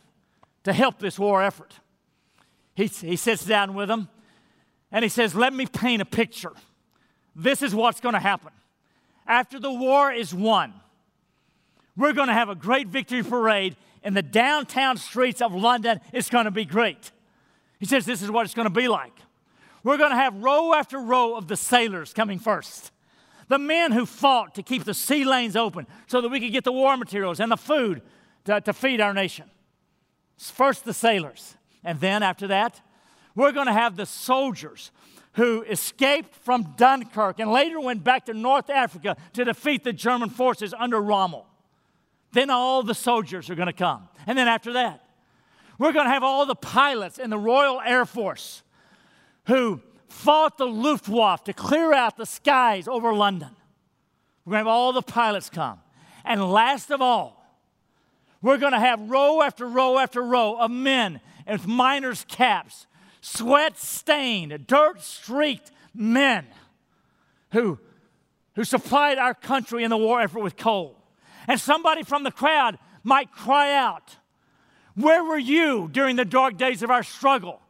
to 0.64 0.73
help 0.73 0.99
this 0.99 1.17
war 1.17 1.43
effort. 1.43 1.79
He, 2.75 2.87
he 2.87 3.14
sits 3.14 3.45
down 3.45 3.75
with 3.75 3.87
them 3.87 4.09
and 4.95 5.03
he 5.03 5.09
says, 5.09 5.35
Let 5.35 5.53
me 5.53 5.67
paint 5.67 6.01
a 6.01 6.07
picture. 6.07 6.53
This 7.37 7.61
is 7.61 7.75
what's 7.75 8.01
going 8.01 8.15
to 8.15 8.21
happen. 8.21 8.53
After 9.27 9.59
the 9.59 9.73
war 9.73 10.13
is 10.13 10.33
won, 10.33 10.73
we're 11.97 12.13
going 12.13 12.29
to 12.29 12.35
have 12.35 12.49
a 12.49 12.55
great 12.55 12.87
victory 12.87 13.23
parade 13.23 13.77
in 14.05 14.15
the 14.15 14.23
downtown 14.23 14.97
streets 14.97 15.43
of 15.43 15.53
London. 15.53 16.01
It's 16.13 16.31
going 16.31 16.45
to 16.45 16.51
be 16.53 16.65
great. 16.65 17.11
He 17.81 17.87
says, 17.87 18.07
This 18.07 18.23
is 18.23 18.31
what 18.31 18.47
it's 18.47 18.55
going 18.55 18.69
to 18.69 18.75
be 18.75 18.87
like. 18.87 19.13
We're 19.83 19.99
going 19.99 20.13
to 20.13 20.17
have 20.17 20.43
row 20.43 20.73
after 20.73 20.99
row 20.99 21.35
of 21.35 21.49
the 21.49 21.57
sailors 21.57 22.15
coming 22.15 22.39
first. 22.39 22.93
The 23.49 23.59
men 23.59 23.93
who 23.93 24.07
fought 24.07 24.55
to 24.55 24.63
keep 24.63 24.85
the 24.85 24.95
sea 24.95 25.25
lanes 25.25 25.57
open 25.57 25.87
so 26.07 26.21
that 26.21 26.31
we 26.31 26.41
could 26.41 26.53
get 26.53 26.65
the 26.65 26.73
war 26.73 26.97
materials 26.97 27.41
and 27.41 27.53
the 27.53 27.57
food 27.57 28.01
to, 28.45 28.61
to 28.61 28.73
feed 28.73 29.01
our 29.01 29.13
nation. 29.13 29.51
First, 30.39 30.85
the 30.85 30.95
sailors. 30.95 31.57
And 31.83 32.01
then 32.01 32.23
after 32.23 32.47
that, 32.47 32.81
we're 33.35 33.53
going 33.53 33.66
to 33.66 33.73
have 33.73 33.97
the 33.97 34.07
soldiers 34.07 34.90
who 35.35 35.62
escaped 35.62 36.35
from 36.35 36.75
Dunkirk 36.77 37.40
and 37.40 37.51
later 37.51 37.81
went 37.81 38.05
back 38.05 38.27
to 38.27 38.35
North 38.35 38.70
Africa 38.70 39.16
to 39.33 39.44
defeat 39.44 39.83
the 39.83 39.92
German 39.92 40.31
forces 40.31 40.73
under 40.79 41.01
Rommel. 41.01 41.47
Then 42.33 42.51
all 42.51 42.83
the 42.83 42.94
soldiers 42.94 43.51
are 43.51 43.55
going 43.55 43.66
to 43.66 43.73
come. 43.73 44.09
And 44.27 44.38
then 44.38 44.49
after 44.49 44.73
that, 44.75 45.05
we're 45.79 45.92
going 45.92 46.07
to 46.07 46.12
have 46.12 46.23
all 46.23 46.47
the 46.47 46.55
pilots 46.55 47.18
in 47.18 47.31
the 47.31 47.38
Royal 47.38 47.81
Air 47.81 48.05
Force 48.05 48.62
who 49.47 49.81
fought 50.09 50.57
the 50.57 50.66
Luftwaffe 50.66 51.44
to 51.44 51.53
clear 51.53 51.92
out 51.92 52.16
the 52.16 52.27
skies 52.27 52.87
over 52.87 53.12
London. 53.12 53.51
We're 54.44 54.53
going 54.53 54.64
to 54.64 54.70
have 54.70 54.77
all 54.77 54.92
the 54.92 55.03
pilots 55.03 55.51
come. 55.51 55.81
And 56.25 56.53
last 56.53 56.90
of 56.90 57.03
all, 57.03 57.44
we're 58.40 58.59
going 58.59 58.73
to 58.73 58.81
have 58.81 59.11
row 59.11 59.42
after 59.42 59.66
row 59.66 59.99
after 59.99 60.23
row 60.23 60.57
of 60.59 60.70
men 60.70 61.20
with 61.47 61.66
miners' 61.66 62.25
caps 62.29 62.87
sweat 63.25 63.79
stained, 63.79 64.67
dirt 64.67 65.01
streaked 65.01 65.73
men 65.95 66.47
who, 67.53 67.79
who 68.55 68.65
supplied 68.65 69.17
our 69.17 69.33
country 69.33 69.83
in 69.83 69.91
the 69.91 69.97
war 69.97 70.21
effort 70.21 70.41
with 70.41 70.57
coal. 70.57 70.99
And 71.49 71.59
somebody 71.59 72.03
from 72.03 72.23
the 72.23 72.31
crowd 72.31 72.79
might 73.03 73.33
cry 73.33 73.73
out, 73.73 74.17
Where 74.95 75.25
were 75.25 75.39
you 75.39 75.89
during 75.91 76.17
the 76.17 76.25
dark 76.25 76.59
days 76.59 76.83
of 76.83 76.91
our 76.91 77.03
struggle? 77.03 77.61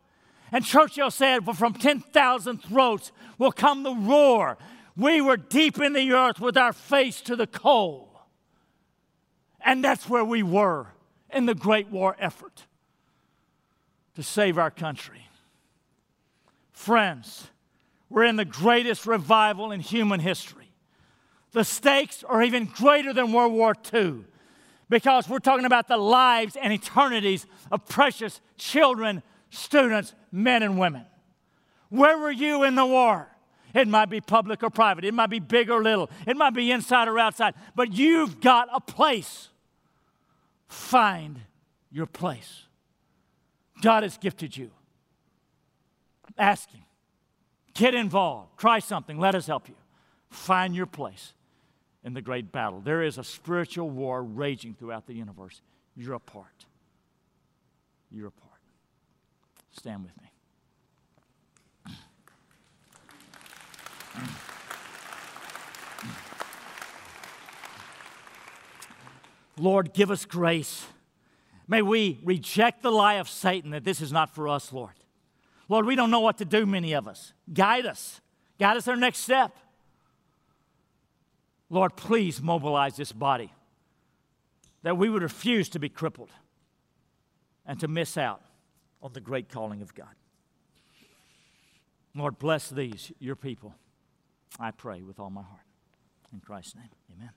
And 0.51 0.64
Churchill 0.64 1.11
said, 1.11 1.47
well, 1.47 1.55
From 1.55 1.75
10,000 1.75 2.59
throats 2.59 3.12
will 3.38 3.53
come 3.53 3.85
the 3.85 3.95
roar. 3.95 4.59
We 4.97 5.21
were 5.21 5.37
deep 5.37 5.81
in 5.81 5.93
the 5.93 6.12
earth 6.12 6.40
with 6.40 6.57
our 6.57 6.73
face 6.73 7.21
to 7.23 7.37
the 7.37 7.47
coal. 7.47 8.11
And 9.61 9.85
that's 9.85 10.09
where 10.09 10.25
we 10.25 10.43
were 10.43 10.88
in 11.33 11.47
the 11.47 11.55
Great 11.55 11.90
War 11.90 12.17
effort 12.19 12.64
to 14.17 14.23
save 14.23 14.59
our 14.59 14.71
country. 14.71 15.24
Friends, 16.75 17.47
we're 18.11 18.25
in 18.25 18.37
the 18.37 18.45
greatest 18.45 19.07
revival 19.07 19.73
in 19.73 19.81
human 19.81 20.21
history. 20.21 20.71
The 21.53 21.65
stakes 21.65 22.25
are 22.25 22.43
even 22.43 22.67
greater 22.67 23.13
than 23.13 23.33
World 23.33 23.53
War 23.53 23.75
II 23.95 24.25
because 24.89 25.29
we're 25.29 25.39
talking 25.39 25.65
about 25.65 25.87
the 25.87 25.97
lives 25.97 26.57
and 26.61 26.73
eternities 26.73 27.47
of 27.71 27.87
precious 27.87 28.41
children, 28.59 29.23
students, 29.51 30.15
men, 30.33 30.65
and 30.65 30.77
women. 30.77 31.07
Where 31.91 32.19
were 32.19 32.33
you 32.33 32.65
in 32.65 32.75
the 32.75 32.85
war? 32.85 33.29
It 33.73 33.87
might 33.87 34.11
be 34.11 34.21
public 34.21 34.63
or 34.65 34.71
private, 34.71 35.05
it 35.05 35.15
might 35.15 35.31
be 35.31 35.39
big 35.39 35.71
or 35.71 35.83
little, 35.83 36.11
it 36.27 36.37
might 36.37 36.55
be 36.55 36.73
inside 36.73 37.07
or 37.07 37.19
outside, 37.21 37.55
but 37.77 37.93
you've 37.93 38.41
got 38.41 38.69
a 38.73 38.81
place. 38.81 39.49
Find 40.67 41.41
your 41.91 42.07
place. 42.07 42.65
God 43.81 44.03
has 44.03 44.19
gifted 44.19 44.57
you. 44.57 44.71
Ask 46.38 46.70
Him. 46.70 46.83
Get 47.75 47.94
involved. 47.94 48.59
Try 48.59 48.79
something. 48.79 49.18
Let 49.18 49.35
us 49.35 49.47
help 49.47 49.68
you. 49.68 49.75
Find 50.31 50.75
your 50.75 50.87
place 50.87 51.33
in 52.05 52.14
the 52.14 52.23
great 52.23 52.53
battle. 52.53 52.81
There 52.81 53.03
is 53.03 53.18
a 53.18 53.25
spiritual 53.25 53.90
war 53.90 54.23
raging 54.23 54.75
throughout 54.75 55.07
the 55.07 55.14
universe. 55.14 55.61
You're 55.97 56.14
a 56.14 56.20
part. 56.20 56.66
You're 58.11 58.28
a 58.28 58.32
part. 58.32 58.51
Stand 59.72 60.05
with 60.05 60.12
me. 60.20 60.30
Lord, 69.57 69.93
give 69.93 70.11
us 70.11 70.24
grace. 70.24 70.87
May 71.68 71.80
we 71.80 72.20
reject 72.24 72.82
the 72.82 72.91
lie 72.91 73.14
of 73.14 73.28
Satan 73.28 73.70
that 73.70 73.85
this 73.85 74.01
is 74.01 74.12
not 74.12 74.35
for 74.35 74.49
us, 74.49 74.72
Lord. 74.72 74.95
Lord, 75.69 75.87
we 75.87 75.97
don't 75.97 76.11
know 76.11 76.21
what 76.21 76.39
to 76.39 76.45
do, 76.45 76.67
many 76.67 76.93
of 76.93 77.09
us. 77.09 77.33
Guide 77.53 77.87
us. 77.87 78.21
Guide 78.59 78.77
us 78.77 78.87
our 78.89 78.97
next 78.97 79.19
step. 79.19 79.57
Lord, 81.71 81.97
please 81.97 82.43
mobilize 82.43 82.97
this 82.97 83.12
body 83.12 83.53
that 84.83 84.97
we 84.97 85.09
would 85.09 85.23
refuse 85.23 85.69
to 85.71 85.79
be 85.79 85.89
crippled 85.89 86.31
and 87.67 87.81
to 87.81 87.89
miss 87.89 88.17
out 88.19 88.43
on 89.03 89.12
the 89.12 89.21
great 89.21 89.49
calling 89.49 89.83
of 89.83 89.95
God. 89.95 90.15
Lord, 92.15 92.39
bless 92.39 92.71
these, 92.71 93.11
your 93.19 93.35
people. 93.35 93.75
I 94.61 94.71
pray 94.71 95.03
with 95.03 95.19
all 95.19 95.31
my 95.31 95.43
heart. 95.43 95.62
In 96.33 96.41
Christ's 96.41 96.77
name, 96.77 96.91
amen. 97.12 97.31